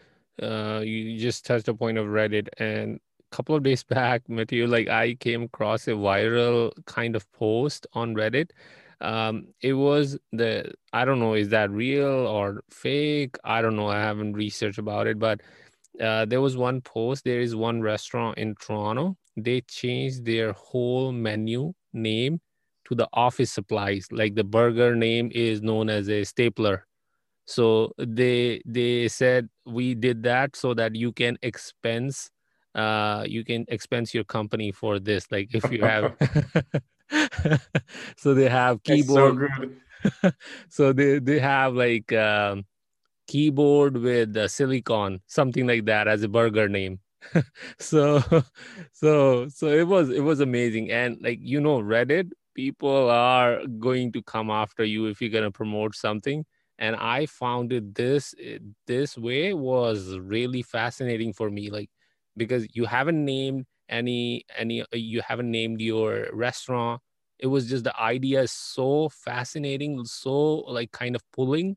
Uh, 0.43 0.81
you 0.81 1.19
just 1.19 1.47
touched 1.47 1.69
a 1.69 1.75
point 1.75 1.99
of 1.99 2.07
Reddit, 2.07 2.49
and 2.59 2.99
a 3.31 3.37
couple 3.37 3.55
of 3.55 3.63
days 3.63 3.83
back, 3.99 4.23
Matthew, 4.29 4.67
like 4.67 4.89
I 4.89 5.15
came 5.15 5.45
across 5.45 5.87
a 5.87 5.93
viral 5.93 6.73
kind 6.87 7.15
of 7.15 7.31
post 7.33 7.87
on 7.93 8.15
Reddit. 8.15 8.51
Um, 9.03 9.49
it 9.61 9.75
was 9.75 10.19
the 10.33 10.73
I 10.93 11.05
don't 11.05 11.21
know, 11.21 11.35
is 11.35 11.51
that 11.51 11.71
real 11.71 12.07
or 12.07 12.63
fake? 12.71 13.37
I 13.45 13.63
don't 13.63 13.77
know. 13.77 13.89
I 13.89 13.99
haven't 14.01 14.35
researched 14.35 14.79
about 14.79 15.07
it, 15.07 15.19
but 15.19 15.41
uh, 16.01 16.25
there 16.27 16.41
was 16.41 16.57
one 16.57 16.81
post. 16.81 17.25
There 17.25 17.41
is 17.41 17.57
one 17.57 17.83
restaurant 17.83 18.39
in 18.39 18.55
Toronto. 18.57 19.17
They 19.37 19.63
changed 19.63 20.25
their 20.25 20.53
whole 20.53 21.13
menu 21.13 21.75
name 21.93 22.41
to 22.87 22.95
the 22.95 23.09
office 23.13 23.53
supplies. 23.53 24.07
Like 24.13 24.35
the 24.37 24.45
burger 24.45 24.95
name 24.97 25.31
is 25.35 25.63
known 25.63 25.91
as 25.91 26.09
a 26.09 26.25
stapler 26.25 26.87
so 27.47 27.93
they 27.99 28.63
they 28.65 29.09
said 29.09 29.49
we 29.67 29.95
did 29.95 30.23
that 30.23 30.55
so 30.57 30.75
that 30.75 30.95
you 30.95 31.13
can 31.13 31.37
expense 31.43 32.31
uh 32.75 33.25
you 33.27 33.45
can 33.45 33.65
expense 33.69 34.15
your 34.15 34.25
company 34.25 34.73
for 34.73 34.99
this 34.99 35.31
like 35.31 35.49
if 35.55 35.71
you 35.71 35.83
have 35.83 36.15
so 38.17 38.35
they 38.35 38.49
have 38.49 38.83
keyboard 38.83 39.51
so, 40.23 40.31
so, 40.69 40.93
they 40.93 41.19
they 41.19 41.39
have 41.39 41.75
like 41.75 42.13
um 42.13 42.65
keyboard 43.29 43.97
with 43.97 44.37
uh, 44.37 44.49
silicon 44.49 45.21
something 45.27 45.67
like 45.67 45.85
that 45.87 46.09
as 46.09 46.23
a 46.23 46.29
burger 46.29 46.69
name. 46.69 47.01
So 47.79 48.21
so 48.93 49.49
so 49.49 49.67
it 49.69 49.87
was 49.87 50.11
it 50.11 50.21
was 50.23 50.41
amazing. 50.41 50.91
And 50.91 51.19
like 51.23 51.39
you 51.41 51.61
know 51.61 51.79
reddit 51.81 52.31
people 52.55 53.11
are 53.11 53.65
going 53.79 54.13
to 54.13 54.23
come 54.23 54.51
after 54.51 54.85
you 54.85 55.07
if 55.07 55.21
you're 55.21 55.31
going 55.31 55.45
to 55.45 55.51
promote 55.51 55.95
something. 55.95 56.45
And 56.79 56.97
i 56.97 57.27
found 57.27 57.73
it 57.73 57.95
this 57.95 58.35
this 58.87 59.17
way 59.17 59.55
was 59.55 60.19
really 60.19 60.63
fascinating 60.63 61.33
for 61.33 61.51
me 61.51 61.71
like 61.71 61.91
because 62.37 62.67
you 62.75 62.87
haven't 62.87 63.25
named 63.25 63.67
any 63.93 64.45
any 64.57 64.83
uh, 64.83 64.87
you 64.95 65.23
haven't 65.27 65.51
named 65.51 65.81
your 65.83 66.29
restaurant. 66.33 67.03
It 67.39 67.49
was 67.49 67.69
just 67.69 67.85
the 67.85 67.99
idea 68.01 68.43
is 68.43 68.53
so 68.53 69.09
fascinating 69.11 70.05
so 70.07 70.61
like 70.79 70.93
kind 70.93 71.17
of 71.17 71.23
pulling. 71.33 71.77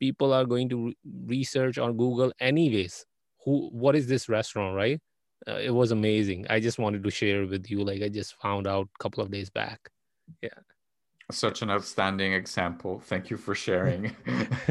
People 0.00 0.32
are 0.32 0.44
going 0.44 0.68
to 0.70 0.86
re- 0.88 0.96
research 1.26 1.78
on 1.78 1.96
google 1.96 2.32
anyways. 2.40 3.06
Who 3.44 3.70
what 3.72 3.96
is 3.96 4.06
this 4.08 4.28
restaurant 4.28 4.76
right? 4.76 5.00
Uh, 5.48 5.58
it 5.62 5.70
was 5.70 5.90
amazing. 5.92 6.46
I 6.50 6.60
just 6.60 6.78
wanted 6.78 7.04
to 7.04 7.10
share 7.10 7.46
with 7.46 7.70
you 7.70 7.84
like 7.84 8.02
i 8.02 8.08
just 8.08 8.34
found 8.40 8.66
out 8.66 8.88
a 8.94 9.02
couple 9.02 9.22
of 9.22 9.30
days 9.30 9.50
back. 9.50 9.90
Yeah 10.42 10.73
such 11.30 11.62
an 11.62 11.70
outstanding 11.70 12.32
example. 12.32 13.00
Thank 13.00 13.30
you 13.30 13.36
for 13.36 13.54
sharing. 13.54 14.14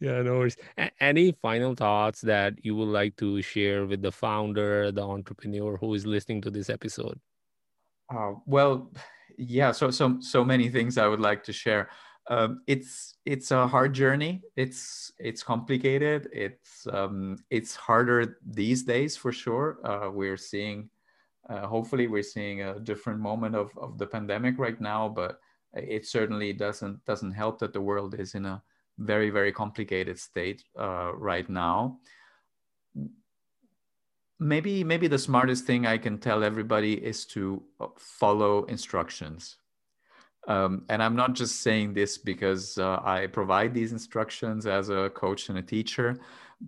yeah, 0.00 0.22
no 0.22 0.38
worries. 0.38 0.56
A- 0.78 0.92
any 1.00 1.32
final 1.32 1.74
thoughts 1.74 2.20
that 2.22 2.54
you 2.64 2.76
would 2.76 2.88
like 2.88 3.16
to 3.16 3.42
share 3.42 3.86
with 3.86 4.02
the 4.02 4.12
founder, 4.12 4.92
the 4.92 5.02
entrepreneur 5.02 5.76
who 5.76 5.94
is 5.94 6.06
listening 6.06 6.40
to 6.42 6.50
this 6.50 6.70
episode? 6.70 7.18
Uh, 8.14 8.34
well, 8.46 8.92
yeah. 9.38 9.72
So 9.72 9.90
so 9.90 10.18
so 10.20 10.44
many 10.44 10.68
things 10.68 10.98
I 10.98 11.08
would 11.08 11.20
like 11.20 11.42
to 11.44 11.52
share. 11.52 11.88
um, 12.30 12.62
it's 12.66 13.16
it's 13.26 13.50
a 13.50 13.66
hard 13.66 13.92
journey. 13.94 14.42
It's 14.56 15.12
it's 15.18 15.42
complicated. 15.42 16.28
It's 16.32 16.86
um, 16.92 17.38
it's 17.50 17.74
harder 17.74 18.38
these 18.46 18.84
days 18.84 19.16
for 19.16 19.32
sure. 19.32 19.78
Uh, 19.84 20.10
we're 20.10 20.36
seeing, 20.36 20.88
uh, 21.48 21.66
hopefully, 21.66 22.06
we're 22.06 22.22
seeing 22.22 22.62
a 22.62 22.78
different 22.78 23.18
moment 23.18 23.56
of, 23.56 23.70
of 23.76 23.98
the 23.98 24.06
pandemic 24.06 24.58
right 24.58 24.80
now, 24.80 25.08
but 25.08 25.40
it 25.74 26.06
certainly 26.06 26.52
doesn't 26.52 27.04
doesn't 27.04 27.32
help 27.32 27.58
that 27.60 27.72
the 27.72 27.80
world 27.80 28.18
is 28.18 28.34
in 28.34 28.46
a 28.46 28.62
very 28.98 29.30
very 29.30 29.52
complicated 29.52 30.18
state 30.18 30.64
uh, 30.78 31.12
right 31.14 31.48
now. 31.48 31.98
Maybe 34.38 34.84
maybe 34.84 35.08
the 35.08 35.18
smartest 35.18 35.64
thing 35.64 35.86
I 35.86 35.98
can 35.98 36.18
tell 36.18 36.42
everybody 36.42 36.94
is 36.94 37.24
to 37.26 37.62
uh, 37.80 37.86
follow 37.96 38.64
instructions 38.64 39.56
um, 40.48 40.84
and 40.88 41.02
I'm 41.02 41.14
not 41.14 41.34
just 41.34 41.60
saying 41.60 41.94
this 41.94 42.18
because 42.18 42.76
uh, 42.78 43.00
I 43.04 43.28
provide 43.28 43.72
these 43.72 43.92
instructions 43.92 44.66
as 44.66 44.88
a 44.88 45.10
coach 45.10 45.48
and 45.48 45.58
a 45.58 45.62
teacher, 45.62 46.18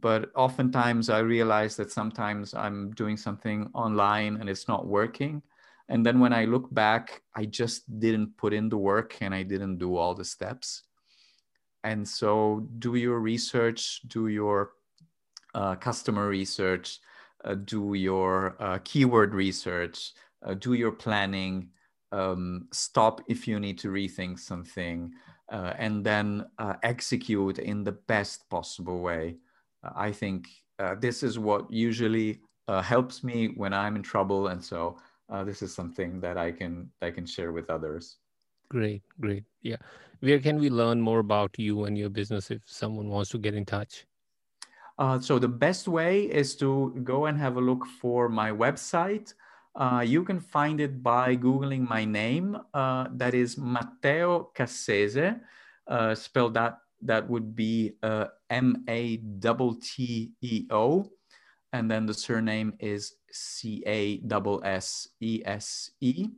but 0.01 0.31
oftentimes 0.37 1.11
I 1.11 1.19
realize 1.19 1.77
that 1.77 1.91
sometimes 1.91 2.55
I'm 2.55 2.93
doing 2.93 3.17
something 3.17 3.69
online 3.75 4.37
and 4.37 4.49
it's 4.49 4.69
not 4.69 4.87
working. 4.87 5.43
And 5.89 6.05
then 6.05 6.19
when 6.21 6.33
I 6.33 6.47
look 6.47 6.73
back, 6.73 7.23
I 7.35 7.45
just 7.45 7.99
didn't 8.01 8.37
put 8.37 8.55
in 8.55 8.69
the 8.69 8.79
work 8.79 9.19
and 9.21 9.35
I 9.35 9.43
didn't 9.43 9.79
do 9.79 9.97
all 9.97 10.15
the 10.15 10.25
steps. 10.25 10.85
And 11.83 12.09
so, 12.09 12.67
do 12.79 12.95
your 12.95 13.21
research, 13.21 14.01
do 14.07 14.29
your 14.29 14.71
uh, 15.55 15.75
customer 15.77 16.29
research, 16.29 16.99
uh, 17.45 17.55
do 17.55 17.93
your 17.93 18.57
uh, 18.59 18.79
keyword 18.85 19.35
research, 19.35 20.13
uh, 20.45 20.55
do 20.55 20.73
your 20.73 20.93
planning 20.93 21.69
um, 22.11 22.69
stop 22.73 23.21
if 23.29 23.47
you 23.47 23.61
need 23.61 23.79
to 23.79 23.89
rethink 23.89 24.39
something, 24.39 25.13
uh, 25.53 25.75
and 25.79 26.05
then 26.05 26.47
uh, 26.59 26.75
execute 26.83 27.59
in 27.59 27.85
the 27.85 27.93
best 27.93 28.49
possible 28.49 29.01
way. 29.01 29.37
I 29.95 30.13
think 30.13 30.49
this 31.01 31.23
is 31.23 31.39
what 31.39 31.71
usually 31.71 32.41
helps 32.67 33.23
me 33.23 33.49
when 33.57 33.75
I'm 33.75 33.97
in 33.97 34.03
trouble, 34.03 34.49
and 34.49 34.65
so 34.65 34.97
uh, 35.31 35.45
this 35.45 35.63
is 35.63 35.75
something 35.75 36.21
that 36.21 36.37
I 36.37 36.53
can 36.53 36.91
I 37.03 37.11
can 37.11 37.27
share 37.27 37.53
with 37.53 37.71
others. 37.71 38.17
Great, 38.69 39.03
great. 39.21 39.45
Yeah. 39.63 39.77
Where 40.21 40.41
can 40.41 40.59
we 40.59 40.71
learn 40.71 41.01
more 41.01 41.19
about 41.19 41.59
you 41.59 41.85
and 41.85 41.99
your 41.99 42.09
business 42.09 42.51
if 42.51 42.63
someone 42.67 43.09
wants 43.09 43.31
to 43.31 43.39
get 43.39 43.55
in 43.55 43.65
touch? 43.65 44.07
so 45.21 45.41
the 45.41 45.49
best 45.49 45.89
way 45.89 46.23
is 46.23 46.55
to 46.55 46.95
go 47.03 47.27
and 47.27 47.37
have 47.37 47.57
a 47.57 47.61
look 47.61 47.85
for 48.01 48.29
my 48.29 48.51
website. 48.53 49.35
Uh, 49.75 50.05
you 50.07 50.23
can 50.23 50.39
find 50.39 50.81
it 50.81 51.03
by 51.03 51.35
Googling 51.37 51.89
my 51.89 52.05
name. 52.05 52.57
Uh, 52.73 53.09
that 53.15 53.35
is 53.35 53.59
Matteo 53.59 54.51
Cassese. 54.55 55.41
Uh, 55.87 56.15
spelled 56.15 56.55
that, 56.55 56.79
that 57.03 57.29
would 57.29 57.57
be 57.57 57.97
uh, 58.03 58.27
M 58.51 58.85
A 58.89 59.17
T 59.17 59.81
T 59.83 60.33
E 60.41 60.67
O. 60.71 61.11
And 61.73 61.91
then 61.91 62.07
the 62.07 62.15
surname 62.15 62.75
is 62.79 63.17
C 63.35 63.83
A 63.87 64.21
S 64.65 65.09
E 65.21 65.43
S 65.45 65.91
E. 66.01 66.29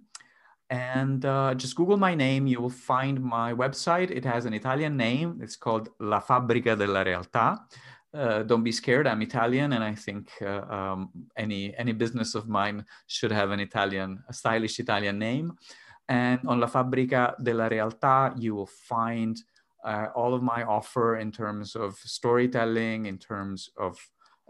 And 0.68 1.24
uh, 1.24 1.54
just 1.54 1.76
Google 1.76 1.96
my 1.96 2.14
name, 2.16 2.48
you 2.48 2.60
will 2.60 2.70
find 2.70 3.22
my 3.22 3.52
website. 3.54 4.10
It 4.10 4.24
has 4.24 4.46
an 4.46 4.54
Italian 4.54 4.96
name. 4.96 5.38
It's 5.40 5.54
called 5.54 5.90
La 6.00 6.20
Fabbrica 6.20 6.76
della 6.76 7.04
Realtà 7.04 7.60
uh, 8.16 8.42
don't 8.42 8.62
be 8.62 8.72
scared. 8.72 9.06
I'm 9.06 9.22
Italian, 9.22 9.72
and 9.72 9.84
I 9.84 9.94
think 9.94 10.30
uh, 10.40 10.62
um, 10.70 11.10
any 11.36 11.74
any 11.76 11.92
business 11.92 12.34
of 12.34 12.48
mine 12.48 12.84
should 13.06 13.32
have 13.32 13.50
an 13.50 13.60
Italian, 13.60 14.22
a 14.28 14.32
stylish 14.32 14.78
Italian 14.78 15.18
name. 15.18 15.52
And 16.08 16.40
on 16.46 16.60
La 16.60 16.68
Fabbrica 16.68 17.34
della 17.42 17.68
Realtà, 17.68 18.34
you 18.38 18.54
will 18.54 18.70
find 18.88 19.36
uh, 19.84 20.06
all 20.14 20.34
of 20.34 20.42
my 20.42 20.62
offer 20.62 21.16
in 21.16 21.32
terms 21.32 21.74
of 21.74 21.96
storytelling, 21.96 23.06
in 23.06 23.18
terms 23.18 23.70
of 23.76 23.98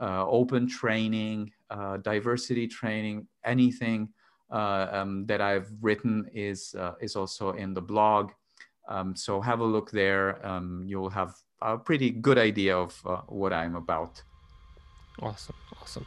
uh, 0.01 0.27
open 0.27 0.69
training, 0.69 1.51
uh, 1.71 1.97
diversity 1.99 2.67
training, 2.67 3.27
anything 3.45 4.09
uh, 4.51 4.89
um, 4.93 5.27
that 5.27 5.41
I've 5.41 5.71
written 5.81 6.29
is 6.33 6.75
is 7.01 7.17
also 7.17 7.53
in 7.53 7.75
the 7.75 7.83
blog. 7.83 8.31
Um, 8.89 9.17
so 9.17 9.41
have 9.41 9.61
a 9.61 9.65
look 9.65 9.91
there. 9.91 10.45
Um, 10.47 10.85
you'll 10.87 11.11
have 11.11 11.35
a 11.61 11.77
pretty 11.77 12.11
good 12.11 12.39
idea 12.39 12.77
of 12.77 13.01
uh, 13.05 13.23
what 13.29 13.53
I'm 13.53 13.75
about. 13.75 14.23
Awesome, 15.21 15.57
awesome. 15.81 16.07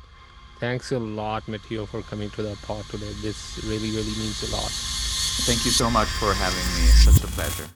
Thanks 0.60 0.92
a 0.92 1.00
lot, 1.00 1.48
Matteo, 1.48 1.86
for 1.86 2.02
coming 2.04 2.30
to 2.32 2.44
the 2.44 2.56
pod 2.64 2.86
today. 2.90 3.12
This 3.22 3.60
really, 3.64 3.92
really 3.92 4.16
means 4.20 4.44
a 4.44 4.56
lot. 4.56 4.72
Thank 5.46 5.66
you 5.66 5.72
so 5.72 5.90
much 5.90 6.08
for 6.08 6.34
having 6.34 6.66
me. 6.76 6.90
It's 6.90 7.06
such 7.06 7.24
a 7.24 7.28
pleasure. 7.28 7.68